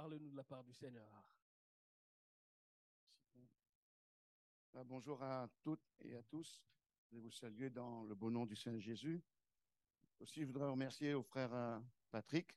[0.00, 1.06] Parle-nous de la part du Seigneur.
[4.74, 6.64] Ah, bonjour à toutes et à tous.
[7.12, 9.22] Je vous saluer dans le beau nom du Seigneur Jésus.
[10.18, 11.78] Aussi, je voudrais remercier au frère euh,
[12.10, 12.56] Patrick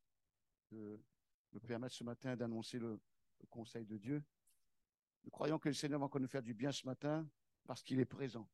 [0.71, 0.97] de
[1.51, 2.97] me permettre ce matin d'annoncer le,
[3.41, 4.23] le conseil de Dieu.
[5.25, 7.27] Nous croyons que le Seigneur va encore nous faire du bien ce matin
[7.65, 8.47] parce qu'il est présent,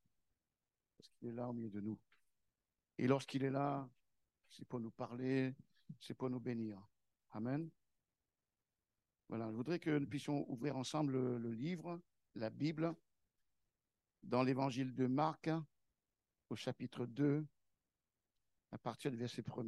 [0.98, 2.00] parce qu'il est là au milieu de nous.
[2.98, 3.88] Et lorsqu'il est là,
[4.48, 5.54] c'est pour nous parler,
[6.00, 6.82] c'est pour nous bénir.
[7.30, 7.70] Amen.
[9.30, 12.02] Voilà, je voudrais que nous puissions ouvrir ensemble le, livre,
[12.34, 12.96] la Bible,
[14.24, 15.52] dans l'évangile de Marc,
[16.50, 17.46] au chapitre 2,
[18.72, 19.66] à partir du verset 1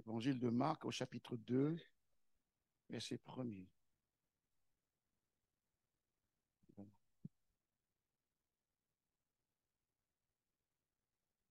[0.00, 1.78] Évangile de Marc au chapitre 2,
[2.90, 3.79] verset 1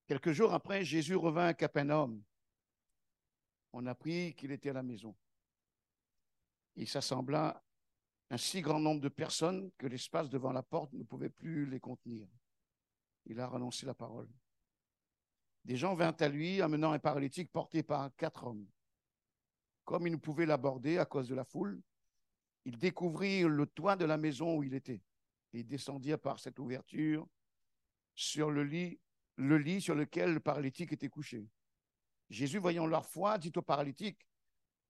[0.09, 2.19] Quelques jours après, Jésus revint à Capernaum.
[3.73, 5.15] On apprit qu'il était à la maison.
[6.75, 7.63] Il s'assembla
[8.31, 11.79] un si grand nombre de personnes que l'espace devant la porte ne pouvait plus les
[11.79, 12.27] contenir.
[13.27, 14.27] Il a renoncé la parole.
[15.63, 18.65] Des gens vinrent à lui, amenant un paralytique porté par quatre hommes.
[19.85, 21.79] Comme ils ne pouvaient l'aborder à cause de la foule,
[22.65, 25.03] ils découvrirent le toit de la maison où il était
[25.53, 27.27] et descendirent par cette ouverture
[28.15, 28.99] sur le lit,
[29.39, 31.47] le lit sur lequel le paralytique était couché.
[32.29, 34.27] Jésus, voyant leur foi, dit au paralytique,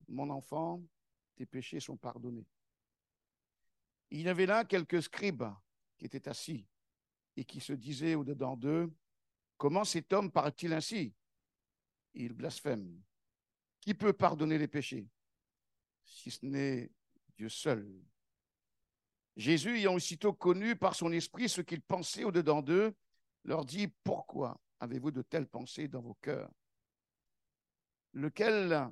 [0.08, 0.83] Mon enfant,
[1.36, 2.47] tes péchés sont pardonnés.
[4.09, 5.45] Il y avait là quelques scribes
[5.97, 6.66] qui étaient assis
[7.38, 8.92] et qui se disaient au-dedans d'eux,
[9.58, 11.14] Comment cet homme parle-t-il ainsi?
[12.14, 13.02] Il blasphème.
[13.81, 15.08] Qui peut pardonner les péchés
[16.03, 16.89] si ce n'est
[17.38, 17.88] Dieu seul?
[19.36, 22.95] Jésus, ayant aussitôt connu par son esprit ce qu'ils pensaient au-dedans d'eux,
[23.43, 26.51] leur dit, Pourquoi avez-vous de telles pensées dans vos cœurs?
[28.13, 28.89] Lequel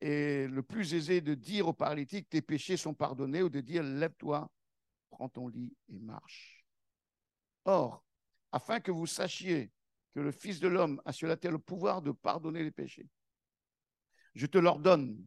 [0.00, 3.82] est le plus aisé de dire au paralytique, Tes péchés sont pardonnés, ou de dire,
[3.82, 4.50] Lève-toi,
[5.10, 6.64] prends ton lit et marche
[7.64, 8.04] Or,
[8.52, 9.72] afin que vous sachiez
[10.14, 13.08] que le Fils de l'homme a sur la terre le pouvoir de pardonner les péchés.
[14.34, 15.22] Je te l'ordonne,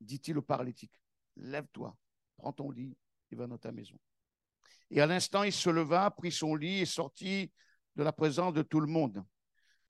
[0.00, 1.00] dit-il au paralytique,
[1.36, 1.96] lève-toi,
[2.36, 2.96] prends ton lit
[3.30, 3.98] et va dans ta maison.
[4.90, 7.50] Et à l'instant, il se leva, prit son lit et sortit
[7.96, 9.24] de la présence de tout le monde,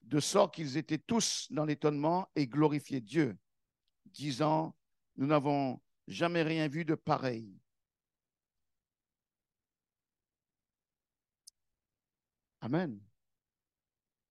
[0.02, 3.36] de sorte qu'ils étaient tous dans l'étonnement et glorifiaient Dieu,
[4.06, 4.76] disant,
[5.16, 7.60] nous n'avons jamais rien vu de pareil.
[12.60, 13.00] Amen.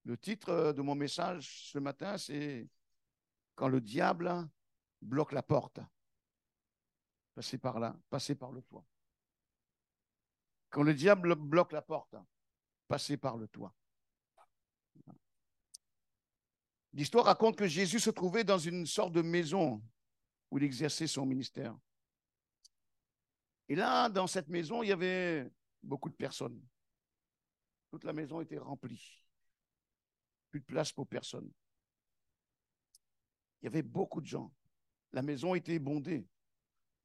[0.03, 2.69] Le titre de mon message ce matin, c'est
[3.55, 4.49] Quand le diable
[5.01, 5.79] bloque la porte.
[7.33, 8.85] Passez par là, passez par le toit.
[10.69, 12.15] Quand le diable bloque la porte,
[12.87, 13.73] passez par le toit.
[16.93, 19.83] L'histoire raconte que Jésus se trouvait dans une sorte de maison
[20.49, 21.77] où il exerçait son ministère.
[23.67, 25.51] Et là, dans cette maison, il y avait
[25.83, 26.61] beaucoup de personnes.
[27.89, 29.25] Toute la maison était remplie
[30.49, 31.51] plus de place pour personne.
[33.61, 34.53] Il y avait beaucoup de gens.
[35.11, 36.25] La maison était bondée,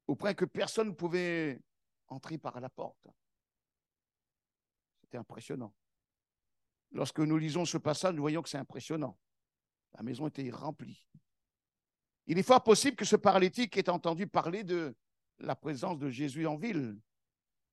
[0.07, 1.59] au point que personne ne pouvait
[2.07, 3.07] entrer par la porte.
[5.11, 5.73] C'était impressionnant.
[6.93, 9.19] Lorsque nous lisons ce passage, nous voyons que c'est impressionnant.
[9.93, 11.05] La maison était remplie.
[12.27, 14.95] Il est fort possible que ce paralytique ait entendu parler de
[15.39, 16.97] la présence de Jésus en ville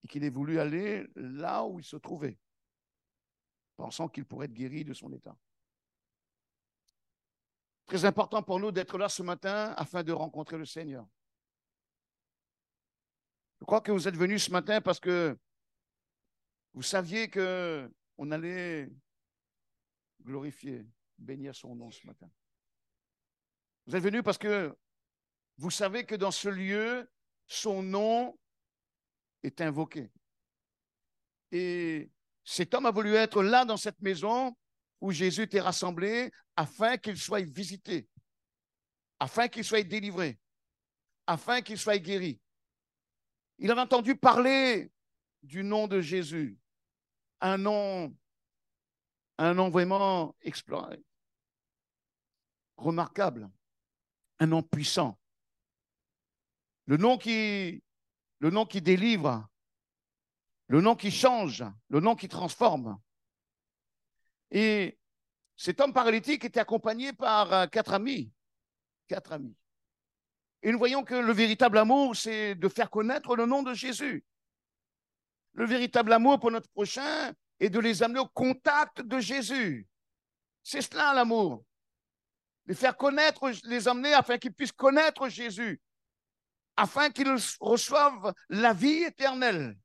[0.03, 2.41] et qu'il ait voulu aller là où il se trouvait,
[3.77, 5.37] pensant qu'il pourrait être guéri de son état.
[7.87, 11.07] Très important pour nous d'être là ce matin afin de rencontrer le Seigneur.
[13.61, 15.39] Je crois que vous êtes venus ce matin parce que
[16.75, 18.91] vous saviez que on allait
[20.23, 20.87] glorifier,
[21.17, 22.29] bénir son nom ce matin.
[23.87, 24.77] Vous êtes venus parce que
[25.57, 27.11] vous savez que dans ce lieu,
[27.47, 28.39] son nom
[29.43, 30.11] est invoqué.
[31.51, 32.11] Et
[32.45, 34.57] cet homme a voulu être là dans cette maison
[35.01, 38.09] où Jésus était rassemblé afin qu'il soit visité,
[39.19, 40.39] afin qu'il soit délivré,
[41.27, 42.41] afin qu'il soit guéri.
[43.59, 44.91] Il avait entendu parler
[45.43, 46.59] du nom de Jésus,
[47.41, 48.15] un nom,
[49.39, 50.35] un nom vraiment
[52.77, 53.51] remarquable,
[54.39, 55.19] un nom puissant,
[56.87, 57.83] le nom qui,
[58.39, 59.47] le nom qui délivre,
[60.69, 62.99] le nom qui change, le nom qui transforme.
[64.51, 64.99] Et
[65.57, 68.33] cet homme paralytique était accompagné par euh, quatre amis.
[69.07, 69.57] Quatre amis.
[70.63, 74.25] Et nous voyons que le véritable amour, c'est de faire connaître le nom de Jésus.
[75.59, 79.89] Le véritable amour pour notre prochain, et de les amener au contact de Jésus.
[80.63, 81.65] C'est cela l'amour.
[82.67, 85.81] Les faire connaître, les amener afin qu'ils puissent connaître Jésus,
[86.77, 89.77] afin qu'ils reçoivent la vie éternelle.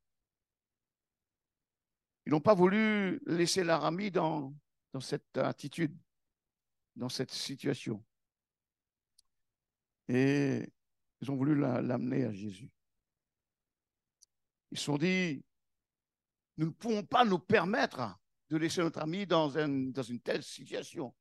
[2.28, 4.54] Ils n'ont pas voulu laisser leur ami dans,
[4.94, 5.98] dans cette attitude,
[6.96, 8.06] dans cette situation.
[10.08, 10.72] Et
[11.20, 12.70] ils ont voulu l'amener à Jésus.
[14.72, 15.44] Ils se sont dit,
[16.58, 18.18] nous ne pouvons pas nous permettre
[18.50, 21.14] de laisser notre ami dans, une telle situation.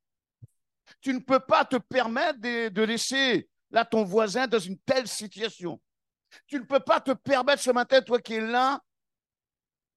[1.01, 5.07] Tu ne peux pas te permettre de, de laisser là ton voisin dans une telle
[5.07, 5.81] situation.
[6.47, 8.81] Tu ne peux pas te permettre ce matin, toi qui es là,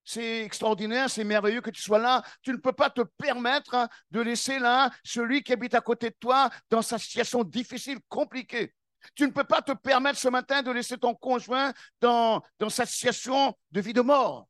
[0.06, 2.22] c'est extraordinaire, c'est merveilleux que tu sois là.
[2.40, 6.10] Tu ne peux pas te permettre hein, de laisser là celui qui habite à côté
[6.10, 8.72] de toi dans sa situation difficile, compliquée.
[9.16, 12.86] Tu ne peux pas te permettre ce matin de laisser ton conjoint dans, dans sa
[12.86, 14.48] situation de vie de mort.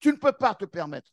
[0.00, 1.10] Tu ne peux pas te permettre.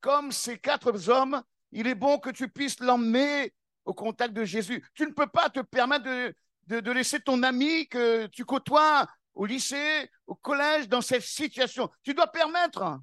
[0.00, 3.54] Comme ces quatre hommes, il est bon que tu puisses l'emmener
[3.84, 4.84] au contact de Jésus.
[4.94, 10.10] Tu ne peux pas te permettre de, laisser ton ami que tu côtoies au lycée,
[10.26, 11.90] au collège, dans cette situation.
[12.02, 13.00] Tu dois permettre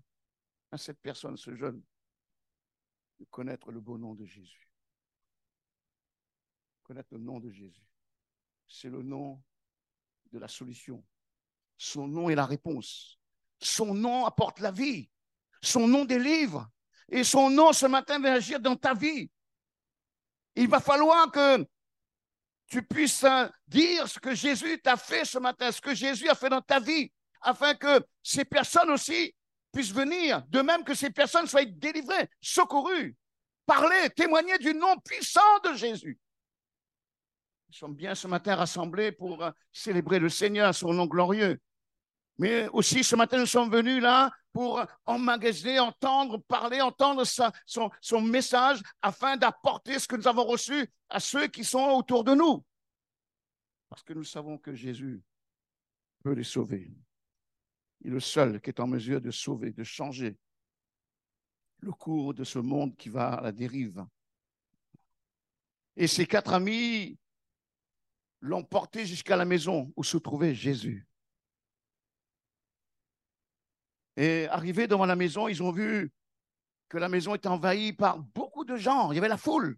[0.72, 1.82] à cette personne, ce jeune,
[3.20, 4.70] de connaître le beau nom de Jésus.
[6.84, 7.90] Connaître le nom de Jésus
[8.70, 9.42] c'est le nom
[10.32, 11.04] de la solution.
[11.78, 13.19] Son nom est la réponse.
[13.60, 15.10] Son nom apporte la vie.
[15.62, 16.68] Son nom délivre.
[17.12, 19.30] Et son nom ce matin va agir dans ta vie.
[20.56, 21.66] Il va falloir que
[22.68, 23.26] tu puisses
[23.68, 26.80] dire ce que Jésus t'a fait ce matin, ce que Jésus a fait dans ta
[26.80, 27.12] vie,
[27.42, 29.36] afin que ces personnes aussi
[29.72, 33.16] puissent venir, de même que ces personnes soient délivrées, secourues,
[33.66, 36.20] parler, témoigner du nom puissant de Jésus.
[37.70, 41.60] Nous sommes bien ce matin rassemblés pour euh, célébrer le Seigneur, son nom glorieux.
[42.40, 48.22] Mais aussi ce matin, nous sommes venus là pour emmagasiner, entendre parler, entendre son, son
[48.22, 52.66] message afin d'apporter ce que nous avons reçu à ceux qui sont autour de nous.
[53.90, 55.22] Parce que nous savons que Jésus
[56.24, 56.90] peut les sauver.
[58.02, 60.38] Il est le seul qui est en mesure de sauver, de changer
[61.80, 64.06] le cours de ce monde qui va à la dérive.
[65.98, 67.20] Et ces quatre amis
[68.40, 71.09] l'ont porté jusqu'à la maison où se trouvait Jésus.
[74.20, 76.12] Et arrivés devant la maison, ils ont vu
[76.90, 79.14] que la maison était envahie par beaucoup de gens.
[79.14, 79.78] Il y avait la foule.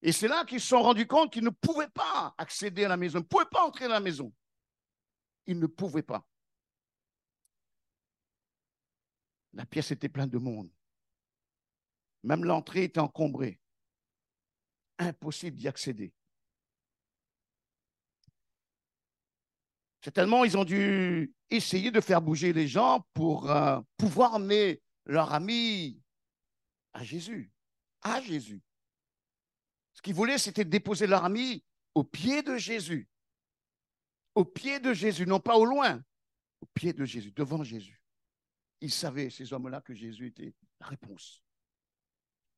[0.00, 2.96] Et c'est là qu'ils se sont rendus compte qu'ils ne pouvaient pas accéder à la
[2.96, 4.32] maison, ils ne pouvaient pas entrer dans la maison.
[5.44, 6.26] Ils ne pouvaient pas.
[9.52, 10.70] La pièce était pleine de monde.
[12.22, 13.60] Même l'entrée était encombrée.
[14.98, 16.14] Impossible d'y accéder.
[20.04, 25.32] Certainement, ils ont dû essayer de faire bouger les gens pour euh, pouvoir emmener leur
[25.32, 25.98] ami
[26.92, 27.50] à Jésus.
[28.02, 28.60] À Jésus.
[29.94, 31.64] Ce qu'ils voulaient, c'était déposer leur ami
[31.94, 33.08] au pied de Jésus.
[34.34, 36.04] Au pied de Jésus, non pas au loin,
[36.60, 38.02] au pied de Jésus, devant Jésus.
[38.82, 41.42] Ils savaient, ces hommes-là, que Jésus était la réponse.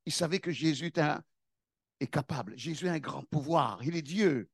[0.05, 0.93] Ils savaient que Jésus
[2.01, 2.59] est capable.
[2.59, 3.85] Jésus a un grand pouvoir.
[3.85, 4.51] Il est Dieu.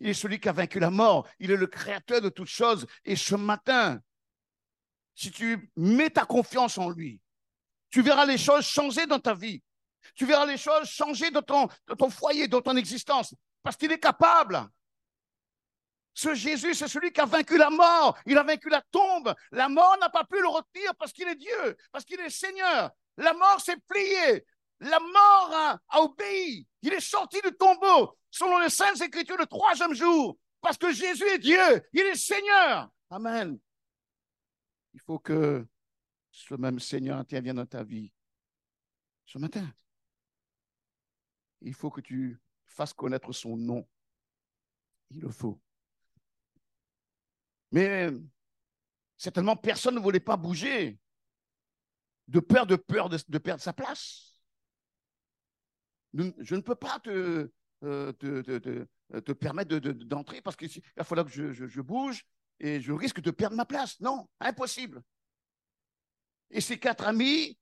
[0.00, 1.28] Il est celui qui a vaincu la mort.
[1.38, 2.86] Il est le créateur de toutes choses.
[3.04, 4.00] Et ce matin,
[5.14, 7.20] si tu mets ta confiance en lui,
[7.90, 9.62] tu verras les choses changer dans ta vie.
[10.14, 13.34] Tu verras les choses changer dans ton, foyer, dans ton existence.
[13.62, 14.66] Parce qu'il est capable.
[16.14, 18.18] Ce Jésus, c'est celui qui a vaincu la mort.
[18.26, 19.34] Il a vaincu la tombe.
[19.52, 22.90] La mort n'a pas pu le retenir parce qu'il est Dieu, parce qu'il est Seigneur.
[23.16, 24.44] La mort s'est pliée.
[24.80, 26.66] La mort a, obéi.
[26.82, 31.24] Il est sorti du tombeau selon les Saintes Écritures le troisième jour, parce que Jésus
[31.24, 32.90] est Dieu, il est Seigneur.
[33.10, 33.58] Amen.
[34.94, 35.66] Il faut que
[36.30, 38.12] ce même Seigneur intervienne dans ta vie
[39.26, 39.72] ce matin.
[41.60, 43.86] Il faut que tu fasses connaître son nom.
[45.10, 45.60] Il le faut.
[47.72, 48.08] Mais
[49.16, 50.98] certainement, personne ne voulait pas bouger
[52.28, 54.34] de peur de peur de, perdre sa place.
[56.14, 57.50] Je ne peux pas te,
[57.82, 62.22] euh, te, permettre d'entrer parce qu'il va falloir que je, bouge
[62.58, 63.98] et je risque de perdre ma place.
[64.00, 65.02] Non, impossible.
[66.50, 67.58] Et ces quatre amis,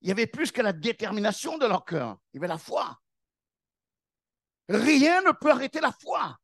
[0.00, 3.00] il y avait plus que la détermination de leur cœur, il y avait la foi.
[4.68, 6.36] Rien ne peut arrêter la foi.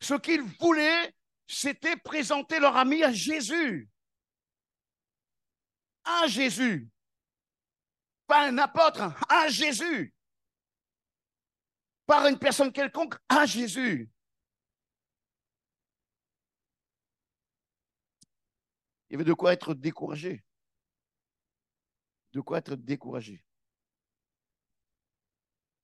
[0.00, 1.14] Ce qu'ils voulaient,
[1.46, 3.90] c'était présenter leur ami à Jésus.
[6.04, 6.88] À Jésus.
[8.26, 10.15] Pas un apôtre, à Jésus
[12.06, 14.08] par une personne quelconque à Jésus.
[19.08, 20.44] Il y avait de quoi être découragé.
[22.32, 23.42] De quoi être découragé.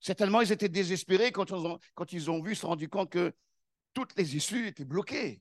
[0.00, 3.33] Certainement, ils étaient désespérés quand ils ont, vu, se rendu compte que
[3.95, 5.41] toutes les issues étaient bloquées.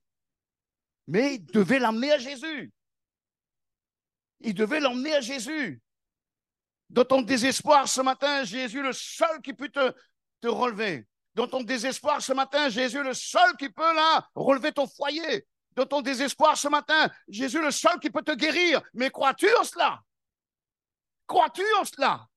[1.07, 2.71] Mais ils devaient l'emmener à Jésus.
[4.41, 5.81] Ils devaient l'emmener à Jésus.
[6.91, 9.93] Dans ton désespoir ce matin, Jésus, le seul qui peut te,
[10.41, 11.07] te relever.
[11.33, 15.47] Dans ton désespoir ce matin, Jésus, le seul qui peut là relever ton foyer.
[15.73, 18.81] Dans ton désespoir ce matin, Jésus, le seul qui peut te guérir.
[18.93, 20.01] Mais crois-tu en cela?
[21.25, 22.27] Crois-tu en cela?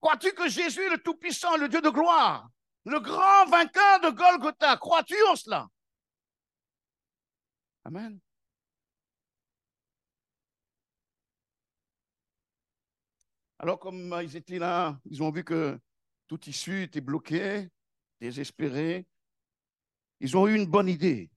[0.00, 2.46] Crois-tu que Jésus, le Tout-Puissant, le Dieu de gloire,
[2.84, 5.66] le grand vainqueur de Golgotha, crois-tu en cela?
[7.84, 8.20] Amen.
[13.58, 15.80] Alors, comme ils étaient là, ils ont vu que
[16.26, 17.68] tout issue était bloqué,
[18.20, 19.06] désespéré,
[20.20, 21.30] ils ont eu une bonne idée.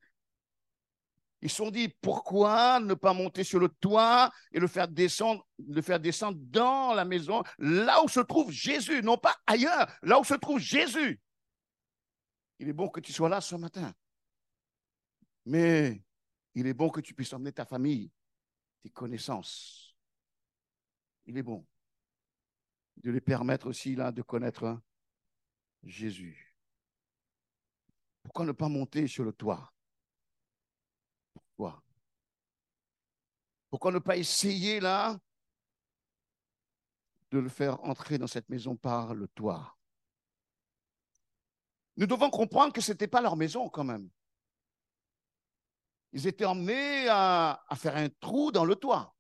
[1.42, 5.46] Ils se sont dit, pourquoi ne pas monter sur le toit et le faire descendre,
[5.68, 10.20] le faire descendre dans la maison, là où se trouve Jésus, non pas ailleurs, là
[10.20, 11.20] où se trouve Jésus.
[12.60, 13.94] Il est bon que tu sois là ce matin.
[15.46, 16.02] Mais
[16.56, 18.12] il est bon que tu puisses emmener ta famille,
[18.82, 19.96] tes connaissances.
[21.28, 21.66] Il est bon
[22.98, 24.80] de les permettre aussi là de connaître
[25.84, 26.56] Jésus.
[28.24, 29.74] Pourquoi ne pas monter sur le toit?
[31.34, 31.84] Pourquoi?
[33.70, 35.18] Pourquoi ne pas essayer là
[37.32, 39.78] de le faire entrer dans cette maison par le toit?
[41.96, 44.10] Nous devons comprendre que ce n'était pas leur maison quand même.
[46.14, 49.16] Ils étaient emmenés à, à faire un trou dans le toit.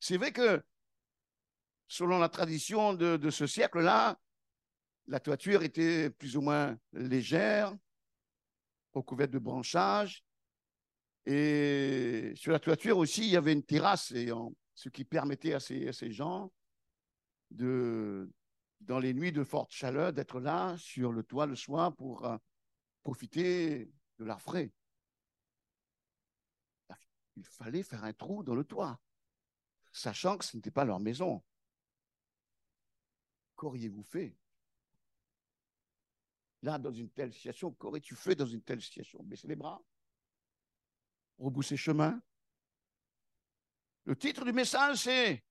[0.00, 0.62] C'est vrai que
[1.88, 4.18] selon la tradition de, ce siècle-là,
[5.06, 7.76] la toiture était plus ou moins légère,
[8.92, 10.24] recouverte de branchages.
[11.26, 14.12] Et sur la toiture aussi, il y avait une terrasse,
[14.74, 16.52] ce qui permettait à ces, gens,
[17.50, 18.30] de,
[18.80, 22.36] dans les nuits de forte chaleur, d'être là sur le toit le soir pour euh,
[23.02, 24.72] profiter de l'air frais.
[27.36, 28.98] Il fallait faire un trou dans le toit,
[29.92, 31.42] sachant que ce n'était pas leur maison.
[33.56, 34.36] Qu'auriez-vous fait?
[36.62, 39.22] Là, dans une telle situation, qu'aurais-tu fait dans une telle situation?
[39.22, 39.80] Baisser les bras?
[41.38, 42.20] Rebousser chemin?
[44.04, 45.44] Le titre du message, c'est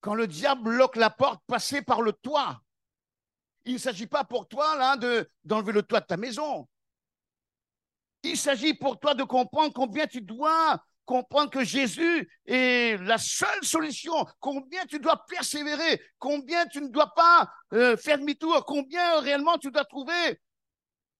[0.00, 2.62] Quand le diable bloque la porte, passer par le toit.
[3.64, 4.96] Il ne s'agit pas pour toi, là,
[5.44, 6.68] d'enlever le toit de ta maison.
[8.22, 13.64] Il s'agit pour toi de comprendre combien tu dois comprendre que Jésus est la seule
[13.64, 19.58] solution, combien tu dois persévérer, combien tu ne dois pas euh, faire demi-tour, combien réellement
[19.58, 20.40] tu dois trouver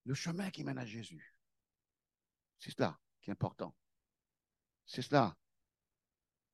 [0.05, 1.35] le chemin qui mène à Jésus?
[2.61, 3.75] C'est cela qui est important.
[4.87, 5.37] C'est cela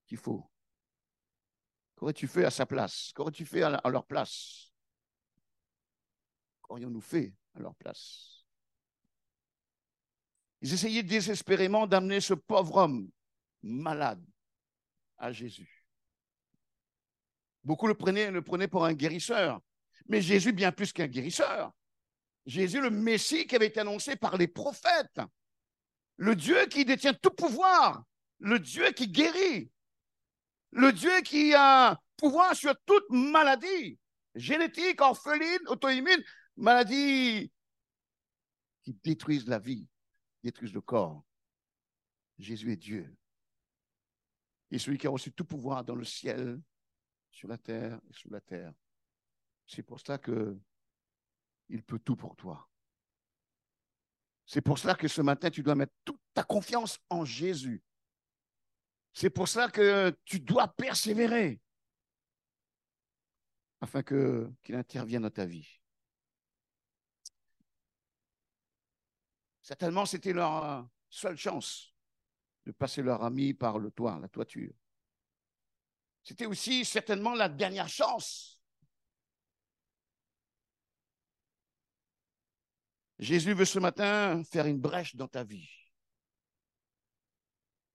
[0.07, 0.51] qu'il faut.
[1.97, 3.13] Qu'aurais-tu fait à sa place?
[3.15, 4.73] Qu'aurais-tu fait à, leur place?
[6.63, 8.47] Qu'aurions-nous fait à leur place?
[10.63, 13.11] Ils essayaient désespérément d'amener ce pauvre homme
[13.67, 14.25] malade
[15.19, 15.85] à Jésus.
[17.65, 19.61] Beaucoup le prenaient, le prenaient pour un guérisseur.
[20.09, 21.73] Mais Jésus, bien plus qu'un guérisseur.
[22.47, 25.21] Jésus, le Messie qui avait été annoncé par les prophètes.
[26.17, 28.05] Le Dieu qui détient tout pouvoir.
[28.39, 29.71] Le Dieu qui guérit.
[30.71, 33.99] Le Dieu qui a pouvoir sur toute maladie.
[34.35, 36.23] Génétique, orpheline, auto-immune,
[36.57, 37.51] maladie
[38.83, 39.89] qui détruisent la vie,
[40.45, 41.25] détruisent le corps.
[42.39, 43.13] Jésus est Dieu.
[44.71, 46.61] Est celui qui a reçu tout pouvoir dans le ciel,
[47.31, 48.73] sur la terre et sous la terre.
[49.67, 50.59] C'est pour cela que
[51.69, 52.69] il peut tout pour toi.
[54.47, 57.83] C'est pour cela que ce matin, tu dois mettre toute ta confiance en Jésus.
[59.13, 61.61] C'est pour cela que tu dois persévérer
[63.81, 65.81] afin qu'il intervienne dans ta vie.
[69.63, 71.96] Certainement, c'était leur seule chance
[72.67, 74.75] de passer leur ami par le toit, la toiture.
[76.25, 78.61] C'était aussi certainement la dernière chance.
[83.21, 85.71] Jésus veut ce matin faire une brèche dans ta vie.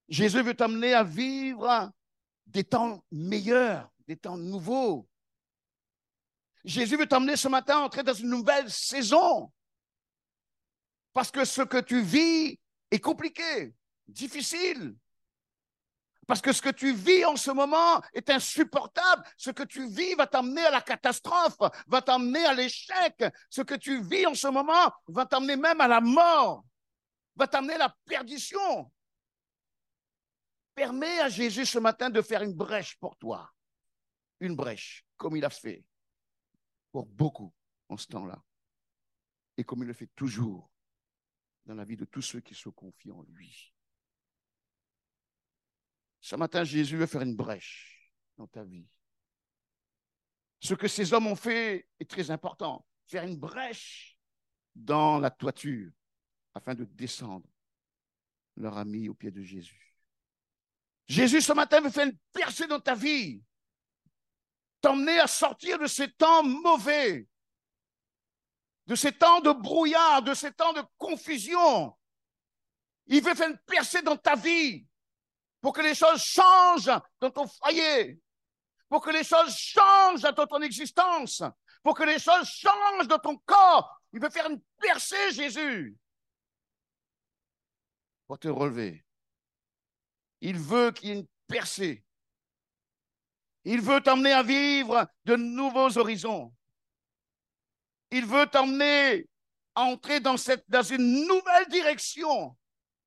[0.07, 1.91] Jésus veut t'amener à vivre
[2.47, 5.07] des temps meilleurs, des temps nouveaux.
[6.63, 9.51] Jésus veut t'amener ce matin à entrer dans une nouvelle saison.
[11.11, 12.57] Parce que ce que tu vis
[12.89, 13.75] est compliqué
[14.11, 14.95] difficile.
[16.27, 19.23] Parce que ce que tu vis en ce moment est insupportable.
[19.37, 23.23] Ce que tu vis va t'amener à la catastrophe, va t'amener à l'échec.
[23.49, 26.63] Ce que tu vis en ce moment va t'amener même à la mort,
[27.35, 28.91] va t'amener à la perdition.
[30.73, 33.51] permets à Jésus ce matin de faire une brèche pour toi.
[34.39, 35.83] Une brèche, comme il a fait
[36.91, 37.53] pour beaucoup
[37.89, 38.41] en ce temps-là.
[39.57, 40.71] Et comme il le fait toujours
[41.65, 43.70] dans la vie de tous ceux qui se confient en lui.
[46.21, 48.87] Ce matin, Jésus veut faire une brèche dans ta vie.
[50.59, 52.85] Ce que ces hommes ont fait est très important.
[53.07, 54.19] Faire une brèche
[54.75, 55.91] dans la toiture
[56.53, 57.49] afin de descendre
[58.55, 59.97] leur ami au pied de Jésus.
[61.07, 63.43] Jésus, ce matin, veut faire une percée dans ta vie.
[64.79, 67.27] T'emmener à sortir de ces temps mauvais,
[68.85, 71.97] de ces temps de brouillard, de ces temps de confusion.
[73.07, 74.85] Il veut faire une percée dans ta vie
[75.61, 78.19] pour que les choses changent dans ton foyer,
[78.89, 81.43] pour que les choses changent dans ton existence,
[81.83, 84.01] pour que les choses changent dans ton corps.
[84.13, 85.95] Il veut faire une percée, Jésus,
[88.27, 89.05] pour te relever.
[90.41, 92.03] Il veut qu'il y ait une percée.
[93.63, 96.51] Il veut t'emmener à vivre de nouveaux horizons.
[98.09, 99.29] Il veut t'emmener
[99.75, 102.57] à entrer dans, une nouvelle direction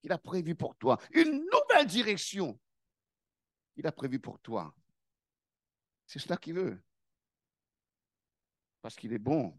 [0.05, 1.01] qu'il a prévue pour toi.
[1.13, 2.61] Une nouvelle direction
[3.75, 4.75] qu'il a prévue pour toi.
[6.07, 6.79] C'est cela qu'il veut.
[8.83, 9.59] Parce qu'il est bon.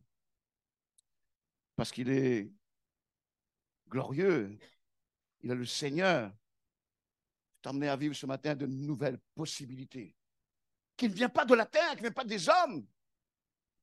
[1.76, 2.54] Parce qu'il est
[3.90, 4.56] glorieux.
[5.42, 6.32] Il a le Seigneur.
[7.64, 10.16] T'emmener à vivre ce matin de nouvelles possibilités.
[10.96, 12.86] Qui ne vient pas de la terre, qui ne vient pas des hommes.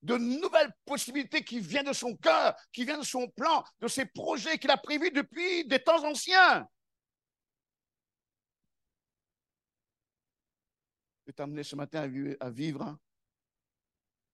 [0.03, 4.05] De nouvelles possibilités qui viennent de son cœur, qui viennent de son plan, de ses
[4.07, 6.67] projets qu'il a prévus depuis des temps anciens.
[11.27, 12.03] vais t'amener ce matin
[12.41, 12.99] à vivre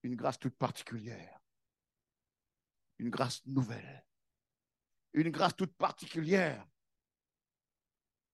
[0.03, 1.41] une grâce toute particulière,
[2.99, 4.05] une grâce nouvelle,
[5.13, 6.67] une grâce toute particulière,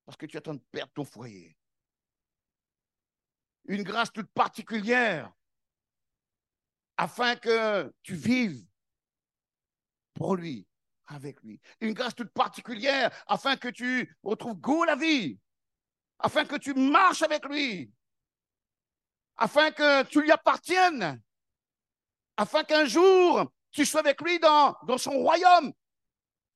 [0.04, 1.56] parce que tu attends de perdre ton foyer,
[3.64, 5.32] une grâce toute particulière,
[6.96, 8.64] afin que tu vives
[10.14, 10.66] pour lui,
[11.06, 15.38] avec lui, une grâce toute particulière, afin que tu retrouves goût à la vie,
[16.18, 17.92] afin que tu marches avec lui,
[19.36, 21.20] afin que tu lui appartiennes,
[22.36, 25.72] afin qu'un jour tu sois avec lui dans, son royaume.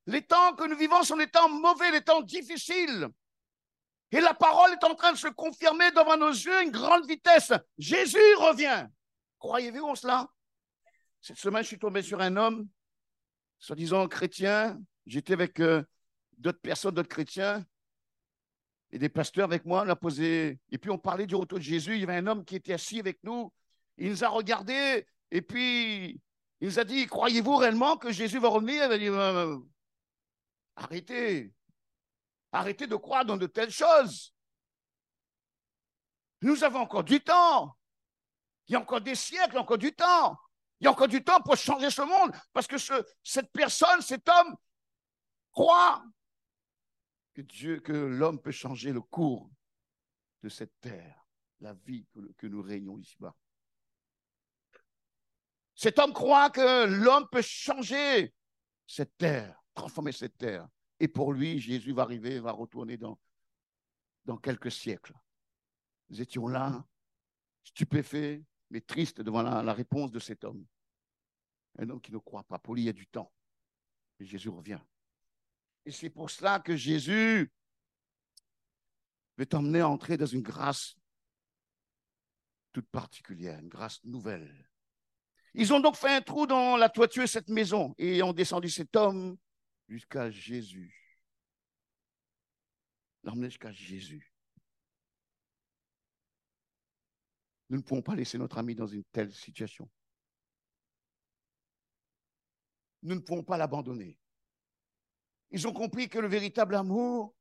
[0.07, 3.09] Les temps que nous vivons sont des temps mauvais, des temps difficiles.
[4.11, 7.07] Et la parole est en train de se confirmer devant nos yeux à une grande
[7.07, 7.53] vitesse.
[7.77, 8.87] Jésus revient.
[9.38, 10.29] Croyez-vous en cela?
[11.20, 12.68] Cette semaine, je suis tombé sur un homme,
[13.59, 14.81] soi-disant chrétien.
[15.07, 15.83] J'étais avec euh,
[16.37, 17.64] d'autres personnes, d'autres chrétiens
[18.90, 19.85] et des pasteurs avec moi.
[19.87, 21.94] On a posé, et puis on parlait du retour de Jésus.
[21.94, 23.53] Il y avait un homme qui était assis avec nous.
[23.96, 26.20] Il nous a regardés et puis
[26.61, 28.87] il nous a dit Croyez-vous réellement que Jésus va revenir?
[28.87, 29.59] Il a dit euh,
[30.77, 31.53] Arrêtez.
[32.53, 34.33] Arrêtez de croire dans de telles choses.
[36.40, 37.77] Nous avons encore du temps.
[38.68, 40.38] Il y a encore des siècles, encore du temps.
[40.81, 42.33] Il y a encore du temps pour changer ce monde.
[42.52, 44.57] Parce que ce, cette personne, cet homme,
[45.50, 46.04] croit
[47.35, 49.50] que Dieu, que l'homme peut changer le cours
[50.42, 51.26] de cette terre,
[51.61, 53.35] la vie que, nous régnons ici-bas.
[55.74, 58.35] Cet homme croit que l'homme peut changer
[58.87, 60.68] cette terre, transformer cette terre.
[61.00, 65.14] Et pour lui, Jésus va arriver, va retourner dans quelques siècles.
[66.11, 66.85] Nous étions là,
[67.64, 70.64] stupéfaits, mais tristes devant la, la réponse de cet homme.
[71.78, 72.59] Un homme qui ne croit pas.
[72.59, 73.33] Pour lui, il y a du temps.
[74.20, 74.81] Et Jésus revient.
[75.85, 77.50] Et c'est pour cela que Jésus
[79.37, 80.96] veut t'emmener à entrer dans une grâce
[82.72, 84.68] toute particulière, une grâce nouvelle.
[85.54, 88.68] Ils ont donc fait un trou dans la toiture de cette maison et ont descendu
[88.68, 89.37] cet homme
[89.88, 90.94] jusqu'à Jésus.
[93.22, 94.27] L'emmener jusqu'à Jésus.
[97.70, 99.88] Nous ne pouvons pas laisser notre ami dans une telle situation.
[103.02, 104.18] Nous ne pouvons pas l'abandonner.
[105.50, 107.35] Ils ont compris que le véritable amour,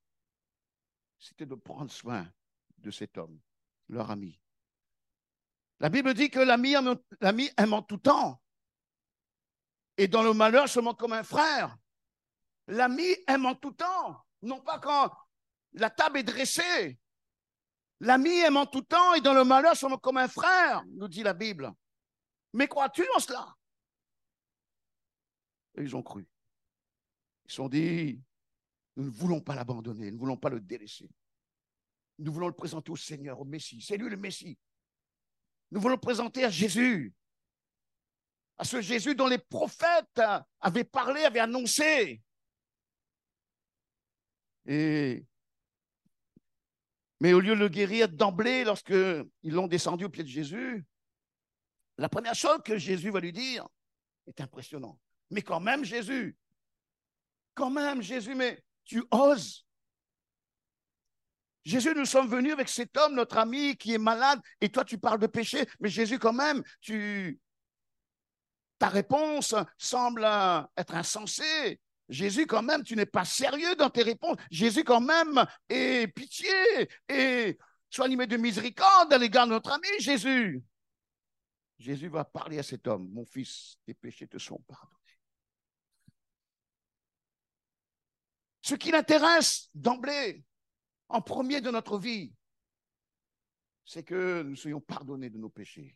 [1.17, 2.31] c'était de prendre soin
[2.77, 3.39] de cet homme,
[3.89, 4.39] leur ami.
[5.79, 6.73] La Bible dit que l'ami
[7.57, 8.41] aime en tout temps.
[9.97, 11.77] Et dans le malheur, seulement comme un frère.
[12.67, 15.11] L'ami aime en tout temps, non pas quand
[15.73, 16.99] la table est dressée.
[17.99, 21.23] L'ami aime en tout temps et dans le malheur, seulement comme un frère, nous dit
[21.23, 21.73] la Bible.
[22.53, 23.55] Mais crois-tu en cela?
[25.77, 26.27] Ils ont cru.
[27.45, 28.21] Ils sont dit,
[28.95, 31.09] nous ne voulons pas l'abandonner, nous ne voulons pas le délaisser.
[32.19, 33.81] Nous voulons le présenter au Seigneur, au Messie.
[33.81, 34.57] C'est lui le Messie.
[35.71, 37.13] Nous voulons le présenter à Jésus.
[38.57, 40.21] À ce Jésus dont les prophètes
[40.59, 42.21] avaient parlé, avaient annoncé.
[44.65, 45.25] Et
[47.19, 50.85] Mais au lieu de le guérir d'emblée, lorsqu'ils l'ont descendu au pied de Jésus,
[51.97, 53.67] la première chose que Jésus va lui dire
[54.27, 54.99] est impressionnant.
[55.31, 56.37] Mais quand même, Jésus,
[57.55, 59.65] quand même, Jésus, mais tu oses.
[61.65, 64.97] Jésus, nous sommes venus avec cet homme, notre ami, qui est malade, et toi, tu
[64.97, 65.67] parles de péché.
[65.79, 67.41] Mais Jésus, quand même, tu...
[68.77, 70.23] ta réponse semble
[70.77, 71.81] être insensée.
[72.09, 74.37] Jésus, quand même, tu n'es pas sérieux dans tes réponses.
[74.49, 76.49] Jésus, quand même, est pitié
[77.09, 77.57] et
[77.89, 80.63] sois animé de miséricorde à l'égard de notre ami Jésus.
[81.77, 83.09] Jésus va parler à cet homme.
[83.11, 84.95] Mon fils, tes péchés te sont pardonnés.
[88.61, 90.43] Ce qui l'intéresse d'emblée,
[91.09, 92.33] en premier de notre vie,
[93.85, 95.95] c'est que nous soyons pardonnés de nos péchés.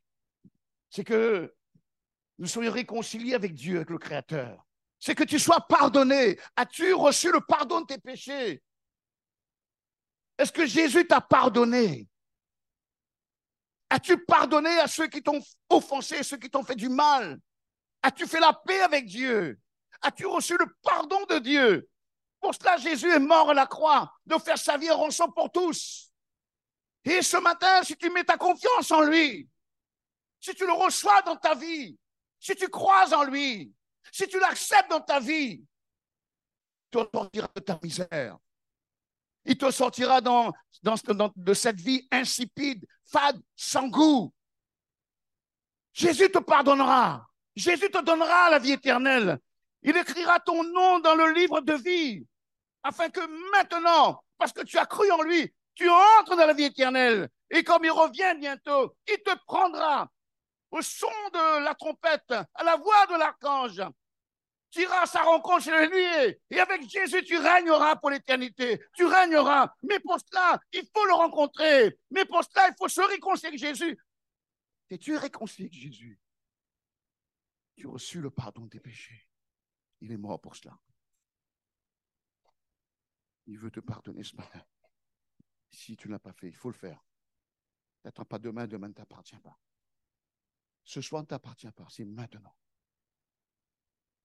[0.89, 1.54] C'est que
[2.38, 4.65] nous soyons réconciliés avec Dieu, avec le Créateur
[5.02, 6.40] c'est que tu sois pardonné.
[6.56, 8.64] As-tu reçu le pardon de tes péchés?
[10.38, 12.08] Est-ce que Jésus t'a pardonné?
[13.90, 17.40] As-tu pardonné à ceux qui t'ont offensé, ceux qui t'ont fait du mal?
[18.04, 19.60] As-tu fait la paix avec Dieu?
[20.04, 21.90] As-tu reçu le pardon de Dieu?
[22.40, 25.52] Pour cela, Jésus est mort à la croix, de faire sa vie en rançon pour
[25.52, 26.12] tous.
[27.06, 29.50] Et ce matin, si tu mets ta confiance en lui,
[30.40, 31.98] si tu le reçois dans ta vie,
[32.40, 33.74] si tu crois en lui,
[34.12, 35.64] si tu l'acceptes dans ta vie,
[36.92, 38.38] tu sortiras de ta misère.
[39.46, 44.34] Il te sortira de cette vie insipide, fade, sans goût.
[45.94, 47.26] Jésus te pardonnera.
[47.56, 49.40] Jésus te donnera la vie éternelle.
[49.84, 52.26] Il écrira ton nom dans le livre de vie,
[52.84, 56.66] afin que maintenant, parce que tu as cru en lui, tu entres dans la vie
[56.66, 57.30] éternelle.
[57.50, 60.08] Et comme il revient bientôt, il te prendra
[60.71, 63.81] au son de la trompette, à la voix de l'archange.
[64.71, 68.81] Tu iras à sa rencontre chez lui et avec Jésus, tu régneras pour l'éternité.
[68.95, 69.75] Tu régneras.
[69.84, 71.99] Mais pour cela, il faut le rencontrer.
[72.10, 74.01] Mais pour cela, il faut se réconcilier avec Jésus.
[74.89, 76.17] Et tu réconcilié avec Jésus.
[77.75, 79.27] Tu as reçu le pardon des péchés.
[79.99, 80.79] Il est mort pour cela.
[83.47, 84.63] Il veut te pardonner ce matin.
[85.69, 87.03] Si tu ne l'as pas fait, il faut le faire.
[88.05, 89.60] N'attends pas demain, demain ne t'appartient pas.
[90.91, 92.54] Ce soir ne t'appartient pas, c'est maintenant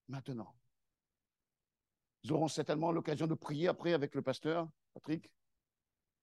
[0.09, 0.52] maintenant.
[2.24, 5.31] Nous aurons certainement l'occasion de prier après avec le pasteur, Patrick.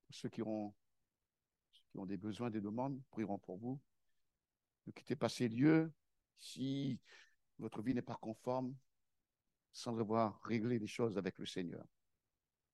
[0.10, 0.74] Ceux qui, auront,
[1.72, 3.80] qui ont des besoins, des demandes, prieront pour vous.
[4.86, 5.94] Ne quittez pas ces lieux
[6.38, 7.00] si
[7.58, 8.76] votre vie n'est pas conforme,
[9.72, 11.86] sans devoir régler les choses avec le Seigneur.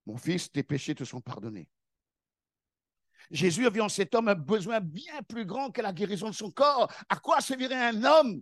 [0.08, 1.70] Mon fils, tes péchés te sont pardonnés.
[3.32, 6.36] Jésus a vu en cet homme un besoin bien plus grand que la guérison de
[6.36, 6.92] son corps.
[7.10, 8.42] À quoi servirait un homme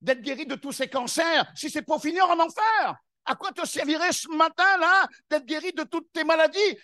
[0.00, 2.96] d'être guéri de tous ces cancers si c'est pour finir en enfer?
[3.24, 6.78] À quoi te servirait ce matin-là d'être guéri de toutes tes maladies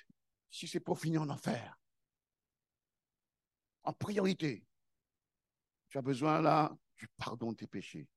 [0.50, 1.78] si c'est pour finir en enfer?
[3.82, 4.64] En priorité,
[5.88, 8.08] tu as besoin là du pardon de tes péchés.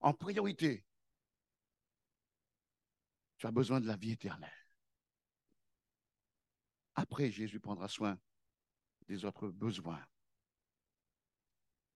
[0.00, 0.84] En priorité,
[3.38, 4.65] tu as besoin de la vie éternelle.
[6.96, 8.18] Après, Jésus prendra soin
[9.06, 10.02] des autres besoins.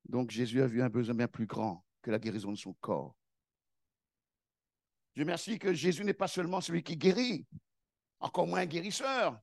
[0.05, 3.17] Donc Jésus a vu un besoin bien plus grand que la guérison de son corps.
[5.15, 7.47] Dieu merci que Jésus n'est pas seulement celui qui guérit,
[8.21, 9.39] encore moins guérisseur.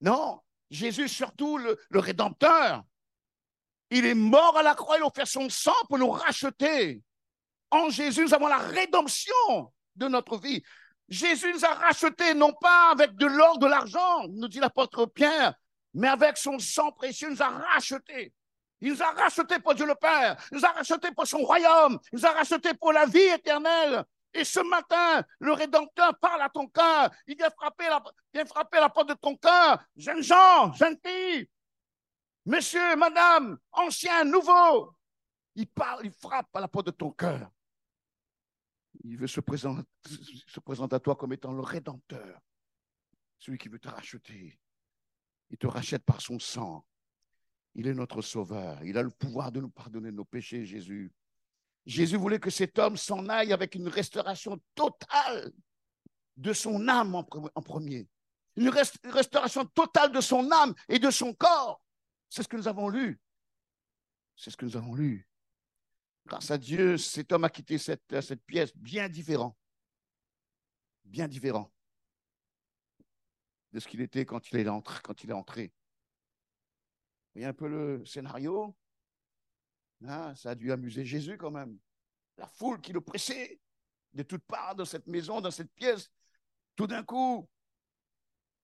[0.00, 2.84] Non, Jésus surtout le, Rédempteur.
[3.90, 7.02] Il est mort à la croix, il a offert son sang pour nous racheter.
[7.70, 10.62] En Jésus, nous avons la rédemption de notre vie.
[11.08, 15.54] Jésus nous a rachetés non pas avec de l'or, de l'argent, nous dit l'apôtre Pierre,
[15.94, 18.34] mais avec son sang précieux, il nous a rachetés.
[18.80, 20.36] Il nous a rachetés pour Dieu le Père.
[20.52, 21.98] Il nous a rachetés pour son royaume.
[22.12, 24.04] Il nous a rachetés pour la vie éternelle.
[24.34, 27.10] Et ce matin, le Rédempteur parle à ton cœur.
[27.26, 29.82] Il vient frapper la, vient frapper la porte de ton cœur.
[29.96, 31.48] Jeunes gens, jeunes filles,
[32.44, 34.94] monsieur, madame, ancien, nouveau.
[35.54, 37.50] Il parle, il frappe à la porte de ton cœur.
[39.08, 39.88] Il veut se présenter,
[40.46, 42.40] se présenter à toi comme étant le Rédempteur.
[43.38, 44.60] Celui qui veut te racheter.
[45.50, 46.84] Il te rachète par son sang.
[47.74, 48.82] Il est notre sauveur.
[48.84, 51.10] Il a le pouvoir de nous pardonner nos péchés, Jésus.
[51.86, 55.52] Jésus voulait que cet homme s'en aille avec une restauration totale
[56.36, 58.06] de son âme en premier.
[58.56, 61.80] Une restauration totale de son âme et de son corps.
[62.28, 63.18] C'est ce que nous avons lu.
[64.36, 65.26] C'est ce que nous avons lu.
[66.28, 68.04] Grâce à Dieu, cet homme a quitté cette,
[68.46, 69.56] pièce bien différent.
[71.04, 71.72] Bien différent
[73.72, 75.00] de ce qu'il était quand il est entré.
[75.32, 75.72] Entré
[77.34, 78.76] voyez un peu le scénario?
[80.06, 81.78] Ah, Ça a dû amuser Jésus quand même.
[82.36, 83.58] La foule qui le pressait
[84.12, 86.10] de toutes parts dans cette maison, dans cette pièce.
[86.76, 87.48] Tout d'un coup,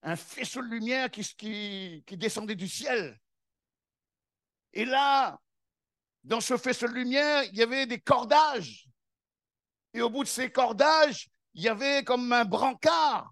[0.03, 3.19] un faisceau de lumière qui descendait du ciel.
[4.75, 5.41] Et là,
[6.25, 8.89] dans ce faisceau de lumière, il y avait des cordages.
[9.93, 13.31] Et au bout de ces cordages, il y avait comme un brancard.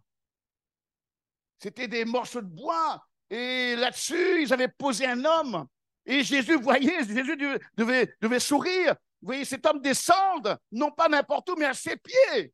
[1.58, 3.04] C'était des morceaux de bois.
[3.30, 5.66] Et là-dessus, ils avaient posé un homme.
[6.04, 7.36] Et Jésus voyait, Jésus
[7.76, 8.94] devait, sourire.
[9.20, 12.52] Vous voyez, cet homme descendre, non pas n'importe où, mais à ses pieds.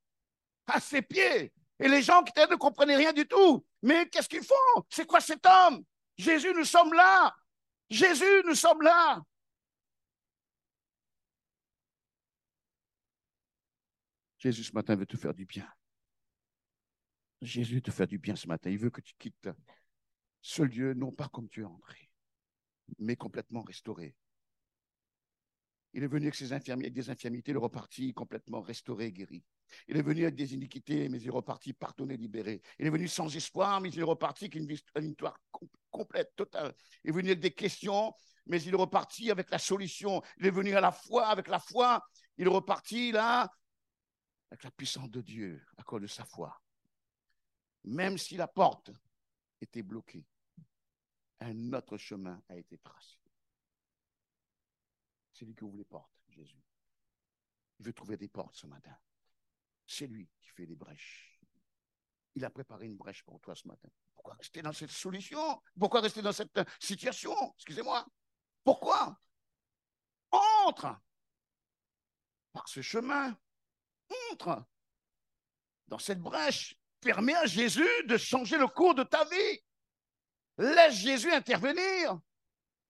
[0.66, 1.52] À ses pieds.
[1.80, 3.64] Et les gens qui étaient ne comprenaient rien du tout.
[3.82, 4.84] Mais qu'est-ce qu'ils font?
[4.88, 5.82] C'est quoi cet homme?
[6.16, 7.34] Jésus, nous sommes là.
[7.90, 9.20] Jésus, nous sommes là.
[14.38, 15.68] Jésus, ce matin, veut te faire du bien.
[17.42, 18.70] Jésus veut te faire du bien ce matin.
[18.70, 19.48] Il veut que tu quittes
[20.40, 22.10] ce lieu, non pas comme tu es entré,
[22.98, 24.14] mais complètement restauré.
[25.94, 29.42] Il est venu avec ses infirmités, avec des infirmités, il est reparti complètement restauré, guéri.
[29.88, 32.62] Il est venu avec des iniquités, mais il est reparti pardonné, libéré.
[32.78, 35.38] Il est venu sans espoir, mais il est reparti avec une victoire
[35.90, 36.74] complète, totale.
[37.04, 38.12] Il est venu avec des questions,
[38.46, 40.22] mais il est reparti avec la solution.
[40.38, 42.06] Il est venu à la foi, avec la foi.
[42.36, 43.50] Il est reparti là,
[44.50, 46.60] avec la puissance de Dieu, à cause de sa foi.
[47.84, 48.90] Même si la porte
[49.60, 50.26] était bloquée,
[51.40, 53.18] un autre chemin a été tracé.
[55.32, 56.62] C'est lui qui ouvre les portes, Jésus.
[57.78, 58.96] Il veut trouver des portes ce matin.
[59.86, 61.40] C'est lui qui fait les brèches.
[62.34, 63.88] Il a préparé une brèche pour toi ce matin.
[64.14, 65.62] Pourquoi rester dans cette solution?
[65.78, 67.32] Pourquoi rester dans cette situation?
[67.54, 68.06] Excusez-moi.
[68.64, 69.18] Pourquoi?
[70.30, 71.00] Entre
[72.52, 73.38] par ce chemin.
[74.32, 74.64] Entre
[75.88, 76.74] dans cette brèche.
[77.00, 79.62] Permets à Jésus de changer le cours de ta vie.
[80.58, 82.18] Laisse Jésus intervenir.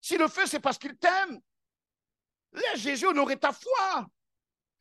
[0.01, 1.41] Si le feu, c'est parce qu'il t'aime,
[2.53, 4.07] Laisse Jésus honorer ta foi.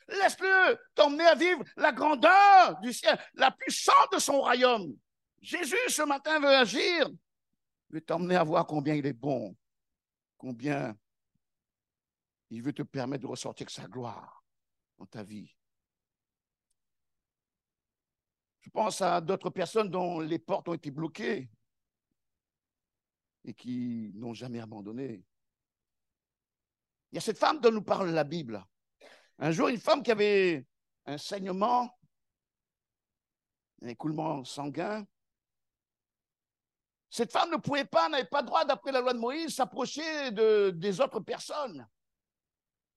[0.08, 4.96] Laisse-le t'emmener à vivre la grandeur du ciel, la puissance de son royaume.
[5.42, 7.10] Jésus, ce matin, veut agir.
[7.90, 9.56] Veut t'emmener à voir combien il est bon,
[10.38, 10.98] combien
[12.50, 14.46] il veut te permettre de ressortir sa gloire
[14.98, 15.57] dans ta vie.
[18.68, 21.50] Je pense à d'autres personnes dont les portes ont été bloquées
[23.46, 25.24] et qui n'ont jamais abandonné.
[27.10, 28.62] Il y a cette femme dont nous parle la Bible.
[29.40, 30.68] Un jour, une femme qui avait
[31.06, 31.98] un saignement,
[33.82, 35.08] un écoulement sanguin.
[37.10, 40.72] Cette femme ne pouvait pas, n'avait pas droit, d'après la loi de Moïse, s'approcher de,
[40.76, 41.88] des autres personnes.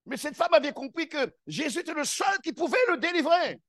[0.05, 3.61] Mais cette femme avait compris que Jésus était le seul qui pouvait le délivrer,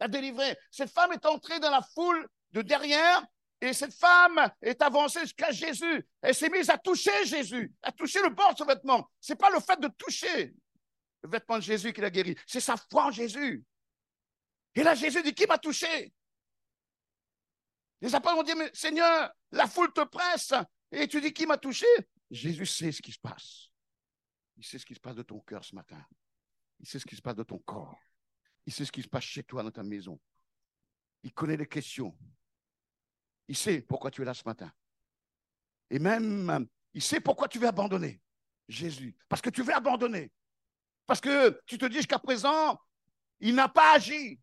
[0.00, 0.56] la délivrer.
[0.70, 3.26] Cette femme est entrée dans la foule de derrière
[3.60, 6.06] et cette femme est avancée jusqu'à Jésus.
[6.20, 9.08] Elle s'est mise à toucher Jésus, à toucher le bord de son vêtement.
[9.20, 10.54] Ce n'est pas le fait de toucher
[11.22, 13.64] le vêtement de Jésus qui l'a guéri, c'est sa foi en Jésus.
[14.74, 16.12] Et là, Jésus dit, qui m'a touché?
[18.00, 20.52] Les apôtres ont dit, mais Seigneur, la foule te presse.
[20.92, 21.86] Et tu dis, qui m'a touché?
[22.30, 23.70] Jésus sait ce qui se passe.
[24.56, 26.04] Il sait ce qui se passe de ton cœur ce matin.
[26.78, 27.98] Il sait ce qui se passe de ton corps.
[28.66, 30.20] Il sait ce qui se passe chez toi dans ta maison.
[31.22, 32.16] Il connaît les questions.
[33.48, 34.72] Il sait pourquoi tu es là ce matin.
[35.90, 38.20] Et même, il sait pourquoi tu veux abandonner
[38.68, 39.16] Jésus.
[39.28, 40.32] Parce que tu veux abandonner.
[41.06, 42.80] Parce que tu te dis jusqu'à présent,
[43.38, 44.40] il n'a pas agi.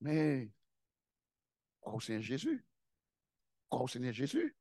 [0.00, 0.48] Mais
[1.80, 2.64] crois au Seigneur Jésus.
[3.68, 4.56] Crois au Seigneur Jésus.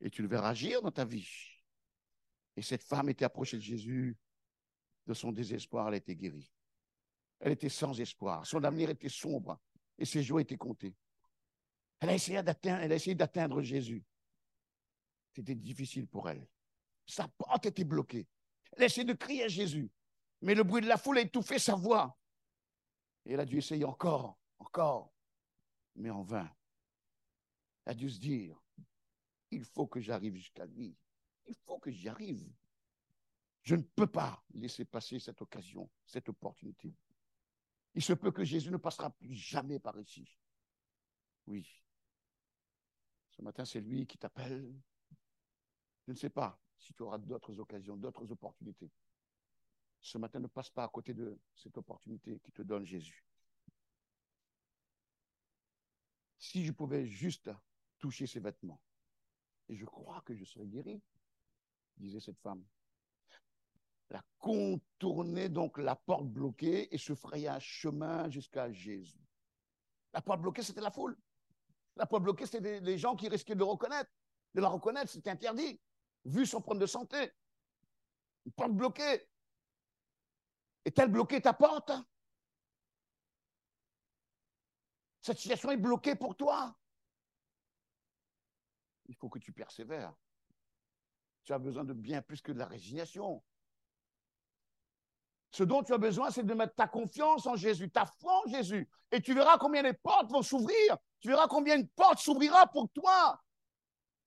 [0.00, 1.30] Et tu le verras agir dans ta vie.
[2.56, 4.16] Et cette femme était approchée de Jésus.
[5.06, 6.52] De son désespoir, elle était guérie.
[7.42, 8.46] Elle était sans espoir.
[8.46, 9.60] Son avenir était sombre.
[9.98, 10.94] Et ses jours étaient comptés.
[11.98, 14.04] Elle a essayé d'atteindre, Jésus.
[15.34, 16.48] C'était difficile pour elle.
[17.04, 18.28] Sa porte était bloquée.
[18.72, 19.90] Elle a essayé de crier à Jésus.
[20.40, 22.16] Mais le bruit de la foule a étouffé sa voix.
[23.24, 25.12] Et elle a dû essayer encore, encore,
[25.96, 26.50] mais en vain.
[27.84, 28.56] Elle a dû se dire,
[29.50, 30.96] il faut que j'arrive jusqu'à lui.
[31.46, 32.48] Il faut que j'y arrive.
[33.62, 36.94] Je ne peux pas laisser passer cette occasion, cette opportunité.
[37.94, 40.26] Il se peut que Jésus ne passera plus jamais par ici.
[41.46, 41.66] Oui,
[43.32, 44.72] ce matin, c'est lui qui t'appelle.
[46.06, 48.90] Je ne sais pas si tu auras d'autres occasions, d'autres opportunités.
[50.00, 53.24] Ce matin, ne passe pas à côté de cette opportunité qui te donne Jésus.
[56.38, 57.50] Si je pouvais juste
[57.98, 58.80] toucher ses vêtements,
[59.68, 61.00] et je crois que je serais guéri,
[61.96, 62.64] disait cette femme.
[64.12, 69.26] La contourner donc la porte bloquée et se frayer un chemin jusqu'à Jésus.
[70.12, 71.16] La porte bloquée, c'était la foule.
[71.96, 74.10] La porte bloquée, c'était des, gens qui risquaient de le reconnaître.
[74.52, 75.80] De la reconnaître, c'était interdit,
[76.26, 77.32] vu son problème de santé.
[78.44, 79.26] Une porte bloquée.
[80.84, 81.92] Est-elle bloquée ta porte?
[85.22, 86.76] Cette situation est bloquée pour toi.
[89.08, 90.14] il faut que tu persévères.
[91.44, 93.42] Tu as besoin de bien plus que de la résignation.
[95.52, 98.50] Ce dont tu as besoin, c'est de mettre ta confiance en Jésus, ta foi en
[98.50, 98.88] Jésus.
[99.10, 100.96] Et tu verras combien les portes vont s'ouvrir.
[101.20, 103.38] Tu verras combien une porte s'ouvrira pour toi.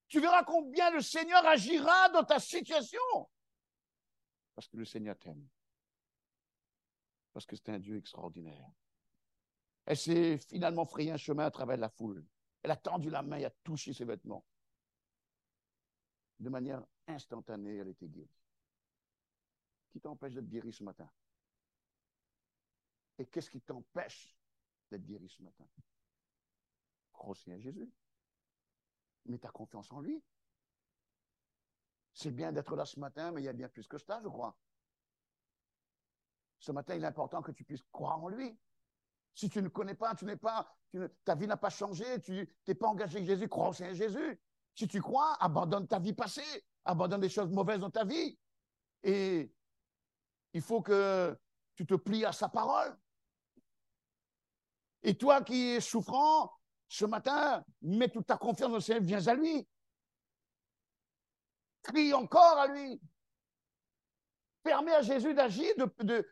[0.08, 3.00] Tu verras combien le Seigneur agira dans ta situation.
[4.54, 5.48] Parce que le Seigneur t'aime.
[7.34, 8.70] Parce que c'est un Dieu extraordinaire.
[9.86, 12.24] Elle s'est finalement frayé un chemin à travers la foule.
[12.62, 14.46] Elle a tendu la main et a touché ses vêtements.
[16.40, 18.30] De manière instantanée, elle était guérie.
[19.96, 21.10] Qui t'empêche d'être guéri ce matin?
[23.18, 24.38] Et qu'est-ce qui t'empêche
[24.92, 25.66] d'être guéri ce matin?
[27.14, 27.90] Crois à Jésus.
[29.24, 30.22] Mets ta confiance en lui.
[32.12, 34.28] C'est bien d'être là ce matin, mais il y a bien plus que ça, je
[34.28, 34.58] crois.
[36.60, 38.60] Ce matin, il est important que tu puisses croire en lui.
[39.34, 40.78] Si tu ne connais pas, tu n'es pas,
[41.24, 44.42] ta vie n'a pas changé, tu n'es pas engagé avec Jésus, crois au Seigneur Jésus.
[44.74, 48.38] Si tu crois, abandonne ta vie passée, abandonne des choses mauvaises dans ta vie.
[49.04, 49.55] Et
[50.56, 51.38] il faut que
[51.76, 52.98] tu te plies à sa parole.
[55.04, 56.50] Et toi qui es souffrant,
[56.88, 59.68] ce matin, mets toute ta confiance dans le Seigneur, viens à lui.
[61.84, 63.02] Crie encore à lui.
[64.64, 65.74] Permets à Jésus d'agir,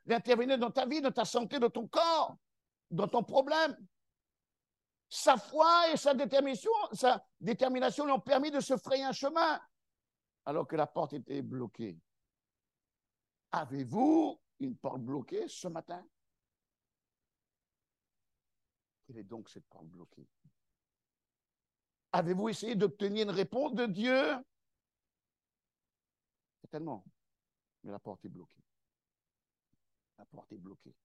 [0.06, 2.38] d'intervenir dans ta vie, dans ta santé, dans ton corps,
[2.90, 3.76] dans ton problème.
[5.10, 9.60] Sa foi et sa détermination, sa détermination lui ont permis de se frayer un chemin
[10.46, 12.00] alors que la porte était bloquée.
[13.54, 16.04] Avez-vous une porte bloquée ce matin?
[19.06, 20.28] Quelle est donc cette porte bloquée?
[22.14, 24.44] Avez-vous essayé d'obtenir une réponse de Dieu?
[26.62, 27.06] Certainement.
[27.84, 28.64] Mais la porte est bloquée.
[30.18, 30.96] La porte est bloquée.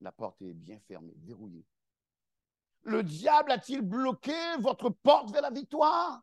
[0.00, 1.66] La porte est bien fermée, verrouillée.
[2.82, 6.22] Le diable a-t-il bloqué votre porte vers la victoire?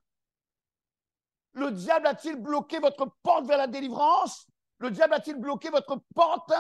[1.54, 4.48] Le diable a-t-il bloqué votre porte vers la délivrance?
[4.80, 6.52] Le diable a-t-il bloqué votre porte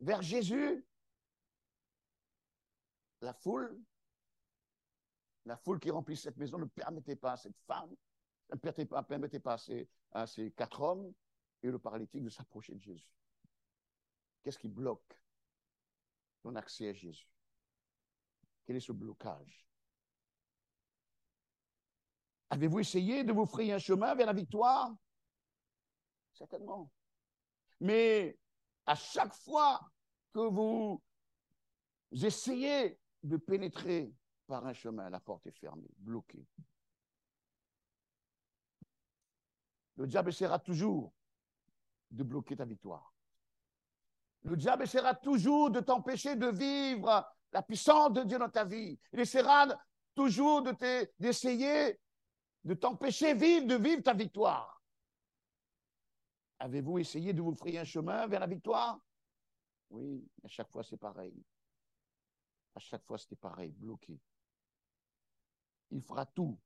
[0.00, 0.86] vers Jésus?
[3.20, 3.78] La foule
[5.48, 7.90] la foule qui remplit cette maison ne permettait pas à cette femme,
[8.52, 9.56] ne permettait pas, pas
[10.12, 11.12] à, ces, quatre hommes
[11.62, 13.10] et le paralytique de s'approcher de Jésus.
[14.42, 15.18] Qu'est-ce qui bloque
[16.42, 17.32] ton accès à Jésus?
[18.66, 19.67] Quel est ce blocage?
[22.50, 24.94] Avez-vous essayé de vous frayer un chemin vers la victoire?
[26.32, 26.90] Certainement.
[27.80, 28.38] Mais
[28.86, 29.80] à chaque fois
[30.32, 31.02] que vous
[32.12, 34.12] essayez de pénétrer
[34.46, 36.46] par un chemin, la porte est fermée, bloquée.
[39.96, 41.12] Le diable essaiera toujours
[42.10, 43.12] de bloquer ta victoire.
[44.42, 48.98] Le diable essaiera toujours de t'empêcher de vivre la puissance de Dieu dans ta vie.
[49.12, 49.66] Il essaiera
[50.14, 51.98] toujours d'essayer de
[52.74, 54.82] t'empêcher vivre, de vivre ta victoire.
[56.58, 59.00] Avez-vous essayé de vous frayer un chemin vers la victoire?
[59.90, 61.34] Oui, à chaque fois c'est pareil.
[62.74, 64.20] À chaque fois c'était pareil, bloqué
[65.90, 66.58] il fera tout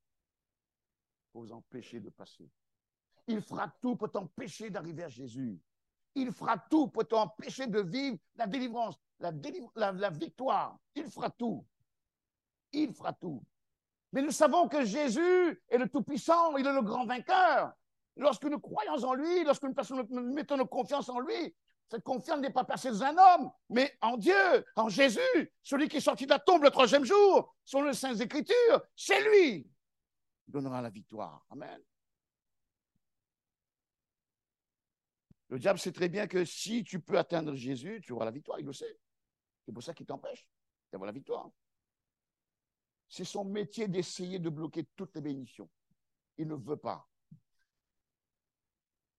[1.31, 2.51] pour vous empêcher de passer.
[3.27, 5.61] Il fera tout pour t'empêcher d'arriver à Jésus.
[6.15, 10.79] Il fera tout pour t'empêcher de vivre la délivrance, la, victoire.
[10.95, 11.65] Il fera tout.
[12.73, 13.43] Il fera tout.
[14.13, 17.73] Mais nous savons que Jésus est le Tout-Puissant, il est le grand vainqueur.
[18.17, 21.55] Lorsque nous croyons en lui, lorsque nous mettons nos confiance en lui,
[21.89, 25.99] cette confiance n'est pas placée dans un homme, mais en Dieu, en Jésus, celui qui
[25.99, 29.65] est sorti de la tombe le troisième jour, sur les Saintes Écritures, c'est lui
[30.45, 31.45] qui donnera la victoire.
[31.51, 31.81] Amen.
[35.49, 38.59] Le diable sait très bien que si tu peux atteindre Jésus, tu auras la victoire,
[38.59, 38.99] il le sait.
[39.65, 40.49] C'est pour ça qu'il t'empêche
[40.91, 41.51] d'avoir la victoire.
[43.13, 45.69] C'est son métier d'essayer de bloquer toutes les bénédictions.
[46.39, 47.07] Il ne veut pas.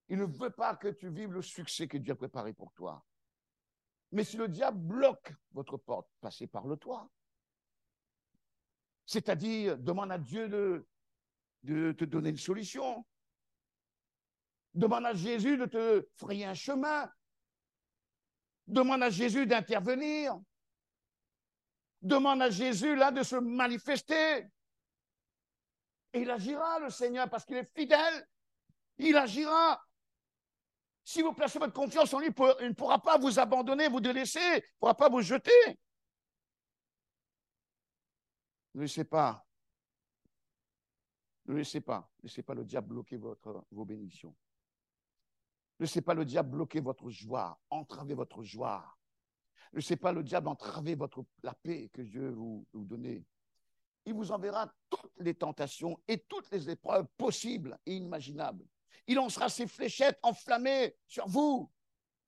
[0.10, 3.06] Il ne veut pas que tu vives le succès que Dieu a préparé pour toi.
[4.12, 7.08] Mais si le diable bloque votre porte, passez par le toit.
[9.06, 10.88] C'est-à-dire, demande à Dieu de,
[11.62, 13.06] de te donner une solution.
[14.74, 17.08] Demande à Jésus de te frayer un chemin.
[18.66, 20.36] Demande à Jésus d'intervenir.
[22.04, 24.46] Demande à Jésus, là, de se manifester.
[26.12, 28.28] Et il agira, le Seigneur, parce qu'il est fidèle.
[28.98, 29.82] Il agira.
[31.06, 32.28] Si vous placez votre confiance en lui,
[32.60, 35.80] il ne pourra pas vous abandonner, vous délaisser, il ne pourra pas vous jeter.
[38.74, 39.46] Ne laissez pas.
[41.46, 42.10] Ne laissez pas.
[42.20, 44.36] Ne laissez pas le diable bloquer vos bénédictions.
[45.80, 48.94] Ne laissez pas le diable bloquer votre joie, entraver votre joie.
[49.74, 53.24] Ne laissez pas le diable entraver votre, la paix que Dieu vous, vous donne.
[54.06, 58.66] il vous enverra toutes les tentations et toutes les épreuves possibles et imaginables.
[59.08, 61.72] Il lancera ses fléchettes enflammées sur vous.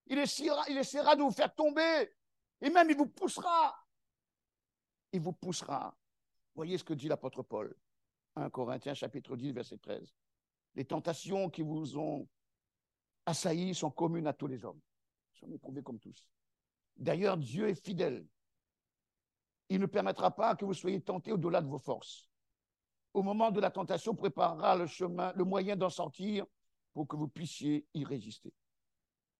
[0.07, 0.65] Il essaiera,
[1.15, 2.11] de vous faire tomber.
[2.61, 3.75] Et même il vous poussera.
[5.11, 5.95] Il vous poussera.
[6.55, 7.75] Voyez ce que dit l'apôtre Paul.
[8.35, 10.15] 1 Corinthiens chapitre 10, verset 13.
[10.73, 12.27] Les tentations qui vous ont
[13.25, 14.81] assaillis sont communes à tous les hommes.
[15.33, 16.27] Ils sont éprouvés comme tous.
[16.97, 18.25] D'ailleurs, Dieu est fidèle.
[19.69, 22.29] Il ne permettra pas que vous soyez tentés au-delà de vos forces.
[23.13, 26.45] Au moment de la tentation, préparera le chemin, le moyen d'en sortir
[26.93, 28.53] pour que vous puissiez y résister.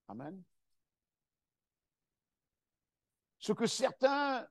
[0.08, 0.44] Amen.
[3.38, 4.48] Ce que certains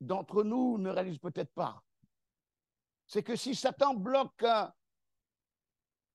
[0.00, 1.82] d'entre nous ne réalisent peut-être pas,
[3.06, 4.44] c'est que si Satan bloque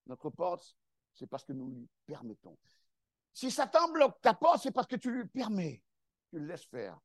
[0.07, 0.75] notre porte,
[1.13, 2.57] c'est parce que nous lui permettons.
[3.33, 5.83] Si Satan bloque ta porte, c'est parce que tu lui permets.
[6.31, 6.97] Tu le laisses faire.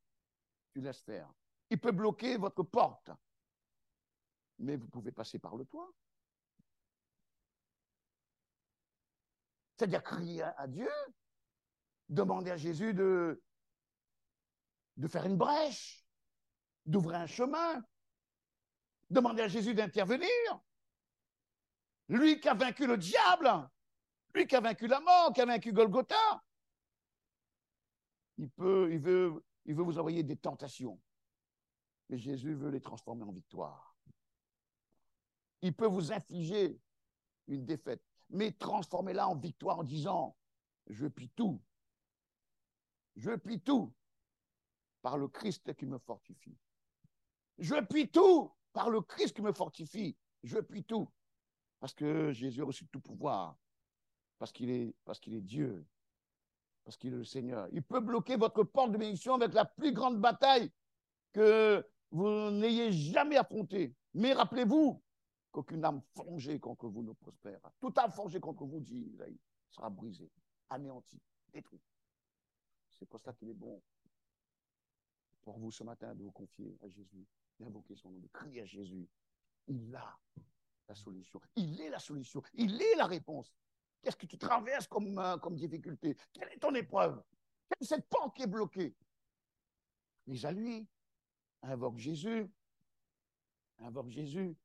[0.72, 1.30] Tu laisses faire.
[1.68, 3.10] Il peut bloquer votre porte,
[4.58, 5.92] mais vous pouvez passer par le toit.
[9.76, 10.88] C'est-à-dire crier à Dieu,
[12.08, 13.42] demander à Jésus de,
[14.96, 16.06] de faire une brèche,
[16.86, 17.84] d'ouvrir un chemin,
[19.10, 20.30] demander à Jésus d'intervenir.
[22.08, 23.68] Lui qui a vaincu le diable,
[24.34, 26.44] lui qui a vaincu la mort, qui a vaincu Golgotha,
[28.38, 31.00] il peut, veut, vous envoyer des tentations.
[32.08, 33.96] Mais Jésus veut les transformer en victoire.
[35.62, 36.78] Il peut vous infliger
[37.48, 40.36] une défaite, mais transformez-la en victoire en disant,
[40.88, 41.60] je puis tout.
[43.16, 43.92] Je puis tout
[45.00, 46.56] par le Christ qui me fortifie.
[47.58, 50.16] Je puis tout par le Christ qui me fortifie.
[50.42, 51.10] Je puis tout.
[51.80, 53.56] Parce que Jésus a reçu tout pouvoir.
[54.38, 55.86] Parce qu'il est Dieu.
[56.86, 57.66] Parce qu'il est le Seigneur.
[57.72, 60.70] Il peut bloquer votre porte de bénédiction avec la plus grande bataille
[61.32, 63.92] que vous n'ayez jamais affrontée.
[64.14, 65.02] Mais rappelez-vous
[65.50, 67.58] qu'aucune âme forgée contre vous ne prospère.
[67.80, 69.36] Toute âme forgée contre vous, dit Isaïe,
[69.68, 70.30] sera brisée,
[70.70, 71.20] anéantie,
[71.52, 71.82] détruite.
[72.92, 73.82] C'est pour ça qu'il est bon
[75.42, 77.26] pour vous ce matin de vous confier à Jésus,
[77.58, 79.08] d'invoquer son nom, de crier à Jésus.
[79.66, 80.16] Il a
[80.88, 81.40] la solution.
[81.56, 82.44] Il est la solution.
[82.54, 83.52] Il est la réponse.
[84.06, 86.16] Qu'est-ce que tu traverses comme, euh, comme difficulté?
[86.32, 87.20] Quelle est ton épreuve?
[87.68, 88.94] Quelle est cette porte qui est bloquée?
[90.44, 90.86] À lui.
[91.62, 92.48] Invoque Jésus.
[93.80, 94.56] Invoque Jésus.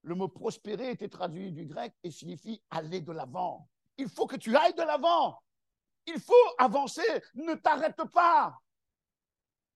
[0.00, 3.68] Le mot prospérer était traduit du grec et signifie aller de l'avant.
[3.98, 5.38] Il faut que tu ailles de l'avant.
[6.06, 7.22] Il faut avancer.
[7.34, 8.58] Ne t'arrête pas.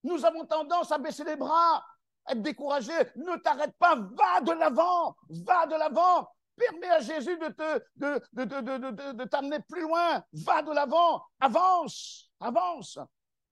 [0.04, 1.84] Nous avons tendance à baisser les bras,
[2.24, 2.94] à être découragé.
[3.16, 3.94] Ne t'arrête pas.
[3.94, 5.14] Va de l'avant.
[5.28, 6.30] Va de l'avant.
[6.56, 10.24] Permets à Jésus de t'amener plus loin.
[10.32, 11.24] Va de l'avant.
[11.40, 12.30] Avance.
[12.40, 12.98] Avance.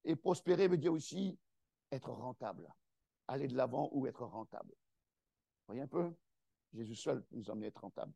[0.04, 1.38] Et prospérer veut dire aussi
[1.90, 2.72] être rentable.
[3.28, 4.74] Aller de l'avant ou être rentable.
[5.66, 6.12] Voyez un peu?
[6.72, 8.12] Jésus seul nous emmener à être rentable.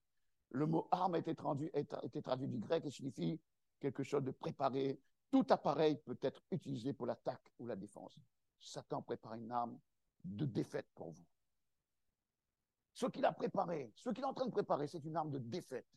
[0.50, 3.40] Le mot arme a été traduit, a été traduit du grec et signifie
[3.80, 5.00] quelque chose de préparé.
[5.30, 8.16] Tout appareil peut être utilisé pour l'attaque ou la défense.
[8.60, 9.78] Satan prépare une arme
[10.24, 11.24] de défaite pour vous.
[12.94, 15.38] Ce qu'il a préparé, ce qu'il est en train de préparer, c'est une arme de
[15.38, 15.88] défaite,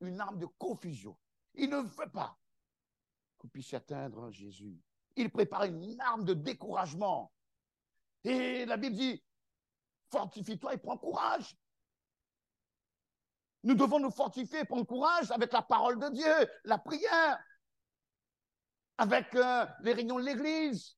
[0.00, 1.16] une arme de confusion.
[1.54, 2.38] Il ne veut pas
[3.38, 4.78] que vous puissiez atteindre Jésus.
[5.16, 7.32] Il prépare une arme de découragement.
[8.22, 9.24] Et la Bible dit,
[10.10, 11.56] fortifie-toi et prends courage.
[13.62, 17.42] Nous devons nous fortifier et prendre courage avec la parole de Dieu, la prière,
[18.98, 20.96] avec euh, les réunions de l'Église.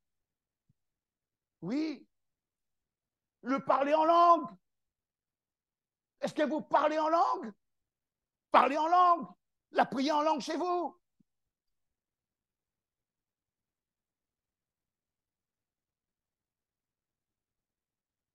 [1.63, 2.07] Oui.
[3.43, 4.49] Le parler en langue.
[6.21, 7.53] Est-ce que vous parlez en langue?
[8.51, 9.27] Parlez en langue.
[9.73, 10.97] La prière en langue chez vous.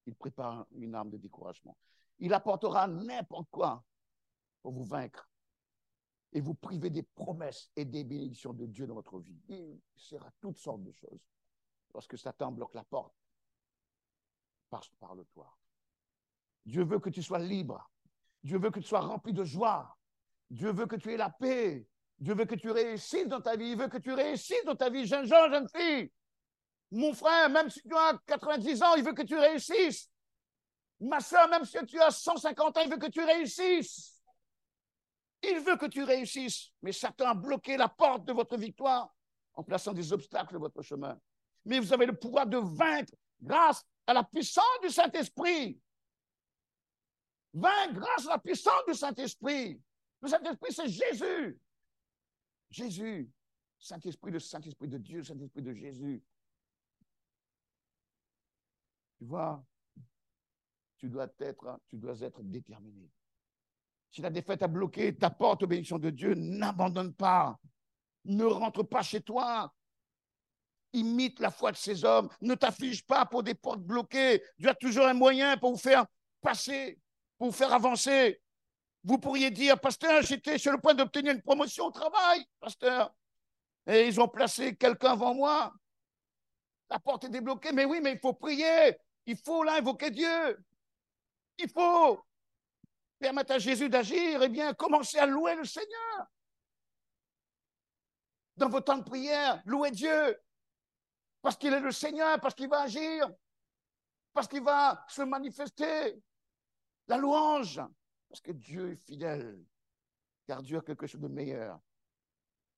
[0.05, 1.77] Il prépare une arme de découragement.
[2.19, 3.83] Il apportera n'importe quoi
[4.61, 5.29] pour vous vaincre
[6.31, 9.39] et vous priver des promesses et des bénédictions de Dieu dans votre vie.
[9.47, 11.25] Il sera toutes sortes de choses.
[11.93, 13.13] Lorsque Satan bloque la porte,
[14.99, 15.55] par le toit.
[16.65, 17.89] Dieu veut que tu sois libre.
[18.43, 19.95] Dieu veut que tu sois rempli de joie.
[20.49, 21.87] Dieu veut que tu aies la paix.
[22.19, 23.71] Dieu veut que tu réussisses dans ta vie.
[23.71, 26.11] Il veut que tu réussisses dans ta vie, jeune gens, jeune fille.
[26.91, 30.09] Mon frère, même si tu as 90 ans, il veut que tu réussisses.
[30.99, 34.21] Ma soeur, même si tu as 150 ans, il veut que tu réussisses.
[35.41, 36.71] Il veut que tu réussisses.
[36.81, 39.13] Mais Satan a bloqué la porte de votre victoire
[39.55, 41.19] en plaçant des obstacles sur votre chemin.
[41.65, 45.79] Mais vous avez le pouvoir de vaincre grâce à la puissance du Saint-Esprit.
[47.53, 49.81] Vaincre grâce à la puissance du Saint-Esprit.
[50.21, 51.59] Le Saint-Esprit, c'est Jésus.
[52.69, 53.31] Jésus.
[53.77, 56.23] Saint-Esprit, le Saint-Esprit de Dieu, Saint-Esprit de Jésus.
[59.17, 59.63] Tu vois,
[60.97, 63.11] tu dois être, tu dois être déterminé.
[64.09, 67.59] Si la défaite a bloqué ta porte aux bénédictions de Dieu, n'abandonne pas.
[68.25, 69.73] Ne rentre pas chez toi.
[70.93, 72.29] Imite la foi de ces hommes.
[72.39, 74.41] Ne t'afflige pas pour des portes bloquées.
[74.57, 76.05] Dieu a toujours un moyen pour vous faire
[76.39, 76.99] passer,
[77.43, 78.41] pour faire avancer.
[79.03, 83.13] Vous pourriez dire, pasteur, j'étais sur le point d'obtenir une promotion au travail, pasteur.
[83.85, 85.73] Et ils ont placé quelqu'un avant moi.
[86.89, 87.73] La porte est débloquée.
[87.73, 88.97] Mais oui, mais il faut prier.
[89.25, 90.65] Il faut là invoquer Dieu.
[91.57, 92.23] Il faut
[93.19, 94.41] permettre à Jésus d'agir.
[94.41, 96.27] Eh bien, commencez à louer le Seigneur.
[98.55, 100.39] Dans vos temps de prière, louez Dieu.
[101.41, 103.29] Parce qu'il est le Seigneur, parce qu'il va agir,
[104.31, 106.23] parce qu'il va se manifester.
[107.07, 107.81] La louange,
[108.29, 109.63] parce que Dieu est fidèle,
[110.45, 111.79] car Dieu a quelque chose de meilleur.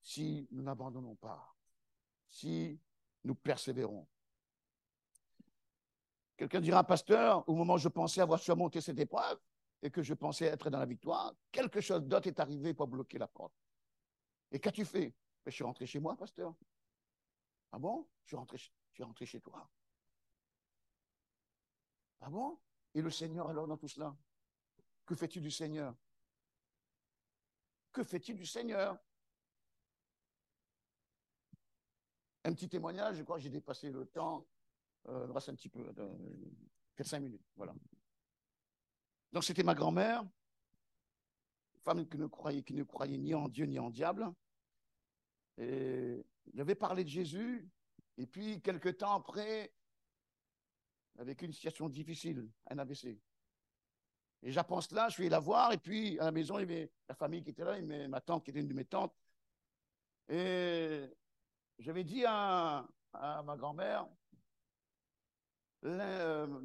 [0.01, 1.55] Si nous n'abandonnons pas,
[2.29, 2.79] si
[3.23, 4.07] nous persévérons.
[6.37, 9.39] Quelqu'un dira, pasteur, au moment où je pensais avoir surmonté cette épreuve
[9.81, 13.17] et que je pensais être dans la victoire, quelque chose d'autre est arrivé pour bloquer
[13.17, 13.53] la porte.
[14.51, 15.13] Et qu'as-tu fait?
[15.45, 16.53] Ben, Je suis rentré chez moi, pasteur.
[17.71, 18.07] Ah bon?
[18.23, 19.69] Je suis, rentré, je suis rentré chez toi.
[22.21, 22.59] Ah bon?
[22.95, 24.15] Et le Seigneur alors dans tout cela
[25.05, 25.93] Que fais-tu du Seigneur?
[27.91, 28.97] Que fais-tu du Seigneur?
[32.45, 34.47] Un petit témoignage, je crois que j'ai dépassé le temps.
[35.07, 36.15] Euh, reste un petit peu, euh,
[36.97, 37.45] 4-5 minutes.
[37.55, 37.75] Voilà.
[39.31, 40.23] Donc c'était ma grand-mère,
[41.83, 44.33] femme qui ne, croyait, qui ne croyait ni en Dieu ni en diable.
[45.57, 47.69] Et il avait parlé de Jésus,
[48.17, 49.74] et puis quelques temps après,
[51.17, 53.19] avec une situation difficile, un AVC.
[54.43, 56.91] Et j'apprends cela, je vais la voir, et puis à la maison, il y avait
[57.09, 59.15] la famille qui était là, ma tante qui était une de mes tantes.
[60.29, 61.05] Et
[61.79, 64.07] j'avais dit à, ma grand-mère,
[65.85, 66.61] euh,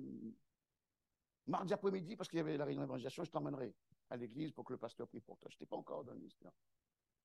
[1.46, 3.74] mardi après-midi, parce qu'il y avait la réunion d'évangélisation, je t'emmènerai
[4.10, 5.48] à l'église pour que le pasteur prie pour toi.
[5.50, 6.52] Je n'étais pas encore dans le ministère.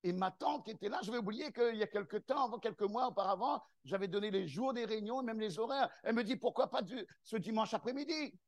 [0.02, 3.08] Et ma tante était là, je vais oublier qu'il y a quelques temps, quelques mois
[3.08, 5.90] auparavant, j'avais donné les jours des réunions, même les horaires.
[6.02, 6.82] Elle me dit, pourquoi pas
[7.24, 8.38] ce dimanche après-midi?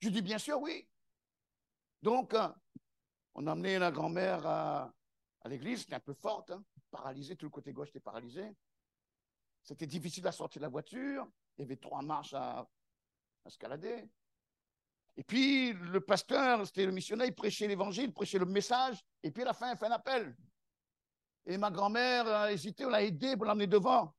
[0.00, 0.88] Je dis, bien sûr, oui.
[2.02, 2.48] Donc, euh,
[3.34, 4.92] on a amené la grand-mère à,
[5.46, 8.56] l'église, c'était un peu forte, hein, paralysée, tout le côté gauche était paralysé.
[9.62, 12.68] C'était difficile à sortir de la voiture, il y avait trois marches à, à
[13.46, 14.08] escalader.
[15.16, 19.30] Et puis, le pasteur, c'était le missionnaire, il prêchait l'évangile, il prêchait le message, et
[19.30, 20.34] puis à la fin, il fait un appel.
[21.46, 24.14] Et ma grand-mère a hésité, on l'a aidé pour l'emmener devant.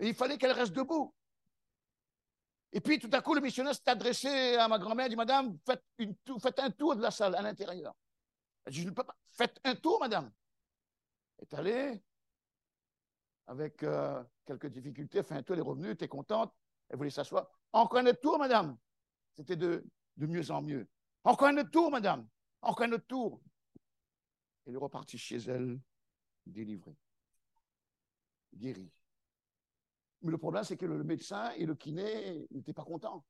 [0.00, 1.14] Et il fallait qu'elle reste debout.
[2.72, 6.58] Et puis tout à coup, le missionnaire s'est adressé à ma grand-mère, dit Madame, faites,
[6.58, 7.94] un tour de la salle à l'intérieur.
[8.64, 9.16] Elle dit Je ne peux pas.
[9.26, 10.30] Faites un tour, madame.
[11.38, 12.02] Elle est allée,
[13.46, 16.52] avec euh, quelques difficultés, fait un tour, elle est revenue, était contente,
[16.88, 17.48] elle voulait s'asseoir.
[17.72, 18.76] Encore un autre tour, madame.
[19.34, 19.84] C'était de,
[20.16, 20.86] de mieux en mieux.
[21.24, 22.28] Encore un autre tour, madame.
[22.60, 23.40] Encore un autre tour.
[24.66, 25.80] Elle est repartie chez elle
[26.48, 26.96] délivré,
[28.54, 28.90] guéri.
[30.22, 33.24] Mais le problème, c'est que le médecin et le kiné n'étaient pas contents.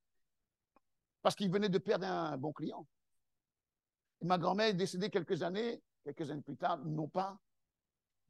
[1.20, 2.86] Parce qu'ils venaient de perdre un bon client.
[4.20, 7.38] Et ma grand-mère est décédée quelques années, quelques années plus tard, non pas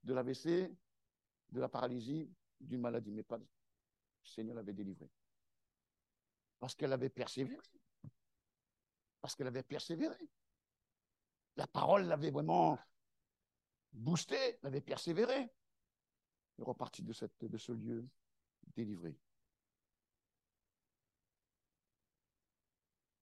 [0.02, 0.74] de l'AVC,
[1.50, 2.30] de la paralysie,
[2.60, 3.38] d'une maladie, mais pas.
[3.38, 3.46] Le
[4.22, 5.08] Seigneur l'avait délivrée.
[6.58, 7.62] Parce qu'elle avait persévéré.
[9.20, 10.28] Parce qu'elle avait persévéré.
[11.56, 12.78] La parole l'avait vraiment
[13.92, 15.50] boosté, avait persévéré,
[16.58, 18.08] reparti de, de ce lieu
[18.74, 19.16] délivré.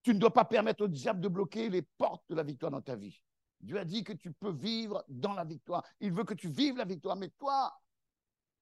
[0.02, 2.80] Tu ne dois pas permettre au diable de bloquer les portes de la victoire dans
[2.82, 3.20] ta vie.
[3.60, 5.84] Dieu a dit que tu peux vivre dans la victoire.
[6.00, 7.16] Il veut que tu vives la victoire.
[7.16, 7.76] Mais toi,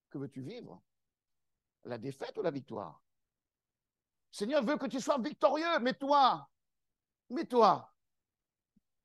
[0.09, 0.83] que veux-tu vivre?
[1.85, 3.03] La défaite ou la victoire?
[4.31, 6.49] Seigneur veut que tu sois victorieux, mais toi,
[7.29, 7.95] mais toi,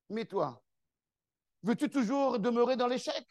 [0.08, 0.62] mais toi,
[1.62, 3.26] Veux-tu toujours demeurer dans l'échec?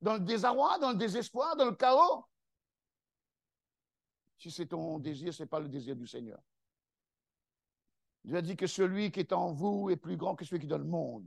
[0.00, 2.24] Dans le désarroi, dans le désespoir, dans le chaos?
[4.38, 6.40] Si c'est ton désir, ce n'est pas le désir du Seigneur.
[8.24, 10.66] Dieu a dit que celui qui est en vous est plus grand que celui qui
[10.66, 11.26] est dans le monde.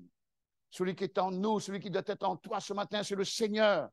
[0.72, 3.24] Celui qui est en nous, celui qui doit être en toi ce matin, c'est le
[3.24, 3.90] Seigneur.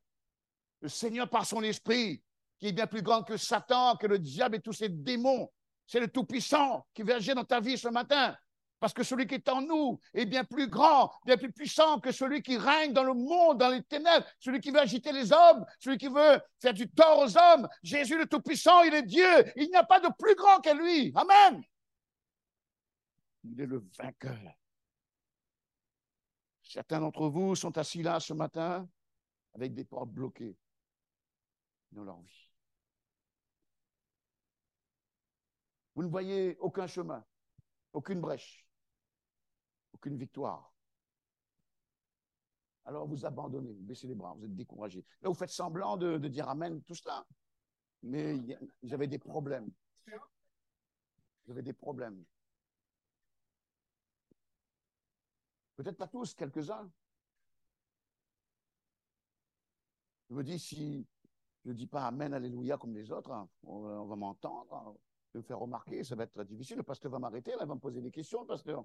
[0.80, 2.22] Le Seigneur par son esprit,
[2.58, 5.50] qui est bien plus grand que Satan, que le diable et tous ses démons.
[5.86, 8.34] C'est le Tout-Puissant qui veut agir dans ta vie ce matin.
[8.80, 12.10] Parce que celui qui est en nous est bien plus grand, bien plus puissant que
[12.10, 15.66] celui qui règne dans le monde, dans les ténèbres, celui qui veut agiter les hommes,
[15.78, 17.68] celui qui veut faire du tort aux hommes.
[17.82, 19.52] Jésus le Tout-Puissant, il est Dieu.
[19.56, 21.12] Il n'y a pas de plus grand que lui.
[21.14, 21.62] Amen.
[23.44, 24.38] Il est le vainqueur.
[26.62, 28.88] Certains d'entre vous sont assis là ce matin
[29.52, 30.56] avec des portes bloquées
[31.92, 32.48] dans leur vie.
[35.94, 37.22] Vous ne voyez aucun chemin,
[37.92, 38.64] aucune brèche,
[40.00, 40.72] aucune victoire.
[42.86, 45.04] Alors vous abandonnez, vous baissez les bras, vous êtes découragé.
[45.20, 47.26] Là, vous faites semblant de, dire Amen, tout cela.
[48.02, 48.34] Mais
[48.82, 49.70] vous avez des problèmes.
[51.44, 52.24] Vous avez des problèmes.
[55.76, 56.90] Peut-être pas tous, quelques-uns.
[60.30, 61.06] Je me dis, si
[61.64, 64.94] je ne dis pas Amen, Alléluia comme les autres, hein, on, va- m'entendre, hein,
[65.28, 66.78] je vais me faire remarquer, ça va être difficile.
[66.78, 68.84] Le pasteur va m'arrêter, là, il va me poser des questions, pasteur.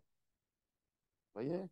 [1.36, 1.70] Voyez?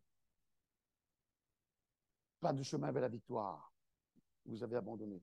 [2.38, 3.72] Pas de chemin vers la victoire.
[4.44, 5.22] Vous avez abandonné.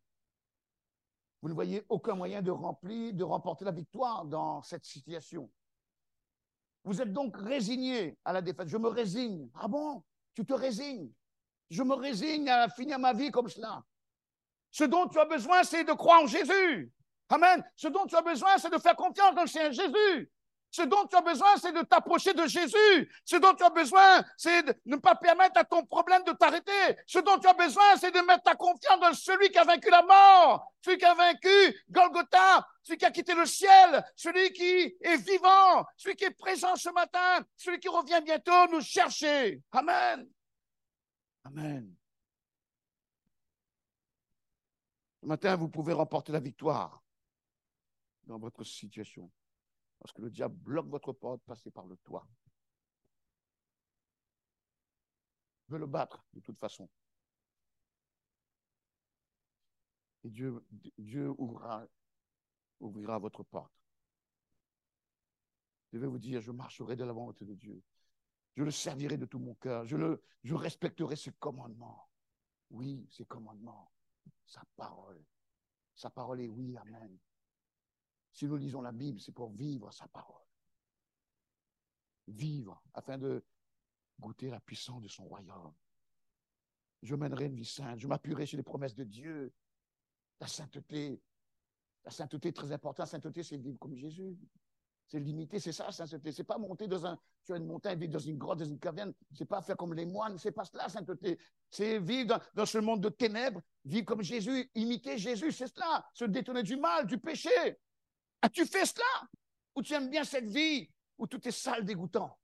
[1.41, 5.49] Vous ne voyez aucun moyen de remplir, de remporter la victoire dans cette situation.
[6.83, 8.67] Vous êtes donc résigné à la défaite.
[8.67, 9.47] Je me résigne.
[9.53, 10.03] Ah bon?
[10.33, 11.11] Tu te résignes?
[11.69, 13.83] Je me résigne à finir ma vie comme cela.
[14.71, 16.91] Ce dont tu as besoin, c'est de croire en Jésus.
[17.29, 17.63] Amen.
[17.75, 20.31] Ce dont tu as besoin, c'est de faire confiance dans le Seigneur Jésus.
[20.71, 23.11] Ce dont tu as besoin, c'est de t'approcher de Jésus.
[23.25, 26.97] Ce dont tu as besoin, c'est de ne pas permettre à ton problème de t'arrêter.
[27.05, 29.89] Ce dont tu as besoin, c'est de mettre ta confiance dans celui qui a vaincu
[29.89, 34.95] la mort, celui qui a vaincu Golgotha, celui qui a quitté le ciel, celui qui
[35.01, 39.61] est vivant, celui qui est présent ce matin, celui qui revient bientôt nous chercher.
[39.73, 40.25] Amen.
[41.43, 41.93] Amen.
[45.21, 47.03] Ce matin, vous pouvez remporter la victoire
[48.23, 49.29] dans votre situation.
[50.01, 52.27] Parce le diable bloque votre porte, passez par le toit.
[55.67, 56.89] Veut le battre de toute façon.
[60.23, 60.59] Et Dieu,
[61.37, 63.71] ouvrira votre porte.
[65.93, 67.83] Je vais vous dire, je marcherai de la volonté de Dieu.
[68.55, 69.85] Je le servirai de tout mon cœur.
[69.85, 72.09] Je, le, je respecterai ses commandements.
[72.71, 73.91] Oui, ses commandements.
[74.47, 75.23] Sa parole.
[75.93, 77.19] Sa parole est oui, amen.
[78.31, 80.41] Si nous lisons la Bible, c'est pour vivre sa parole.
[82.27, 83.43] Vivre afin de
[84.19, 85.73] goûter la puissance de son royaume.
[87.01, 87.99] Je mènerai une vie sainte.
[87.99, 89.53] Je m'appuierai sur les promesses de Dieu.
[90.39, 91.21] La sainteté.
[92.05, 92.99] La sainteté est très importante.
[92.99, 94.37] La sainteté, c'est vivre comme Jésus.
[95.07, 96.31] C'est limité, c'est ça, la sainteté.
[96.31, 99.13] C'est pas monter dans un, sur une montagne, vivre dans une grotte, dans une caverne.
[99.33, 100.37] C'est pas faire comme les moines.
[100.37, 101.37] C'est pas cela, la sainteté.
[101.69, 105.51] C'est vivre dans ce monde de ténèbres, vivre comme Jésus, imiter Jésus.
[105.51, 106.05] C'est cela.
[106.13, 107.49] Se détourner du mal, du péché.
[108.41, 109.29] As-tu fait cela?
[109.75, 112.37] Ou tu aimes bien cette vie où tout est sale, dégoûtant?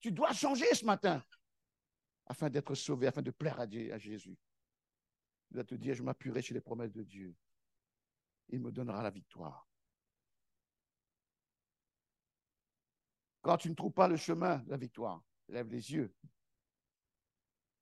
[0.00, 1.24] Tu dois changer ce matin
[2.26, 4.36] afin d'être sauvé, afin de plaire à, Dieu, à Jésus.
[5.50, 7.34] Il dois te dire, je m'appuierai sur les promesses de Dieu.
[8.48, 9.68] Il me donnera la victoire.
[13.42, 16.14] Quand tu ne trouves pas le chemin de la victoire, lève les yeux.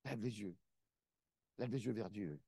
[0.05, 0.57] Lève les yeux.
[1.59, 2.41] Lève les yeux vers Dieu.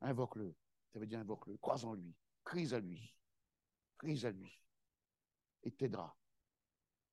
[0.00, 0.54] Invoque-le.
[0.92, 1.56] Ça veut dire invoque-le.
[1.58, 2.14] Crois en lui.
[2.44, 3.14] Crise à lui.
[3.98, 4.52] Crise à lui.
[5.62, 6.16] Il t'aidera.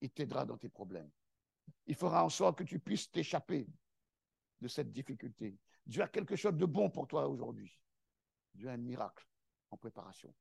[0.01, 1.09] Il t'aidera dans tes problèmes.
[1.85, 3.67] Il fera en sorte que tu puisses t'échapper
[4.59, 5.57] de cette difficulté.
[5.85, 7.79] Dieu a quelque chose de bon pour toi aujourd'hui.
[8.53, 9.27] Dieu a un miracle
[9.69, 10.33] en préparation.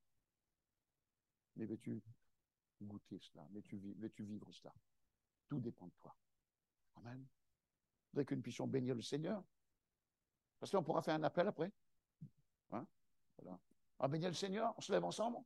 [1.55, 2.01] Mais veux-tu
[2.81, 3.47] goûter cela?
[3.51, 4.73] Veux-tu veux vivre cela?
[5.47, 6.15] Tout dépend de toi.
[6.95, 7.25] Amen.
[8.05, 9.43] Je voudrais que nous puissions bénir le Seigneur.
[10.59, 11.71] Parce qu'on pourra faire un appel après.
[12.71, 12.85] Hein?
[13.37, 13.59] Voilà.
[14.01, 14.73] On le Seigneur.
[14.77, 15.37] On se lève ensemble.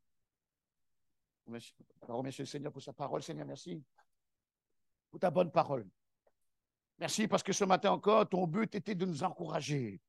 [1.47, 3.21] On le Seigneur pour sa parole.
[3.21, 3.83] Seigneur, merci
[5.11, 5.85] pour ta bonne parole.
[6.97, 9.99] Merci parce que ce matin encore, ton but était de nous encourager.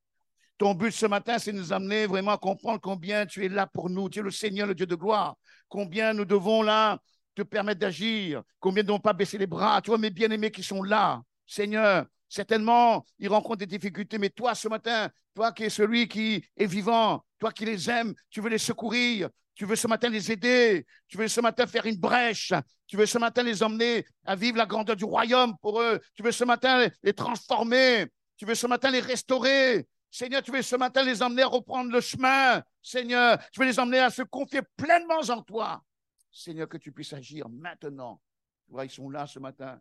[0.57, 3.67] Ton but ce matin, c'est de nous amener vraiment à comprendre combien tu es là
[3.67, 4.09] pour nous.
[4.09, 5.37] Tu es le Seigneur, le Dieu de gloire.
[5.69, 6.99] Combien nous devons là
[7.35, 8.43] te permettre d'agir.
[8.61, 9.83] Combien ne devons pas baisser les bras.
[9.83, 11.23] Tu vois mes bien-aimés qui sont là.
[11.47, 16.45] Seigneur, certainement, ils rencontrent des difficultés, mais toi, ce matin, toi qui es celui qui
[16.57, 19.29] est vivant, toi qui les aimes, tu veux les secourir.
[19.57, 20.87] Tu veux ce matin les aider.
[21.09, 22.53] Tu veux ce matin faire une brèche.
[22.87, 25.99] Tu veux ce matin les emmener à vivre la grandeur du royaume pour eux.
[26.15, 28.07] Tu veux ce matin les transformer.
[28.37, 29.89] Tu veux ce matin les restaurer.
[30.11, 32.63] Seigneur, tu veux ce matin les emmener à reprendre le chemin.
[32.83, 35.83] Seigneur, tu veux les emmener à se confier pleinement en toi.
[36.31, 38.21] Seigneur, que tu puisses agir maintenant.
[38.67, 39.81] Tu vois, ils sont là ce matin.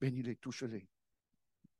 [0.00, 0.88] Bénis-les, touche-les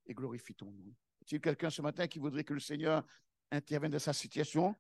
[0.07, 0.95] et glorifie ton nom.
[1.23, 3.05] Est-il quelqu'un ce matin qui voudrait que le Seigneur
[3.51, 4.75] intervienne dans sa situation?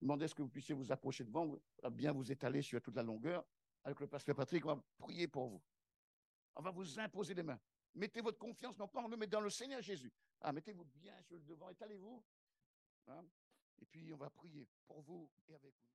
[0.00, 1.56] Demandez ce que vous puissiez vous approcher devant,
[1.92, 3.44] bien vous étaler sur toute la longueur.
[3.84, 5.62] Avec le pasteur Patrick, on va prier pour vous.
[6.56, 7.60] On va vous imposer les mains.
[7.94, 10.12] Mettez votre confiance, non pas en nous, mais dans le Seigneur Jésus.
[10.40, 12.24] Ah, mettez-vous bien sur le devant, étalez-vous.
[13.08, 13.24] Hein?
[13.80, 15.88] Et puis, on va prier pour vous et avec vous.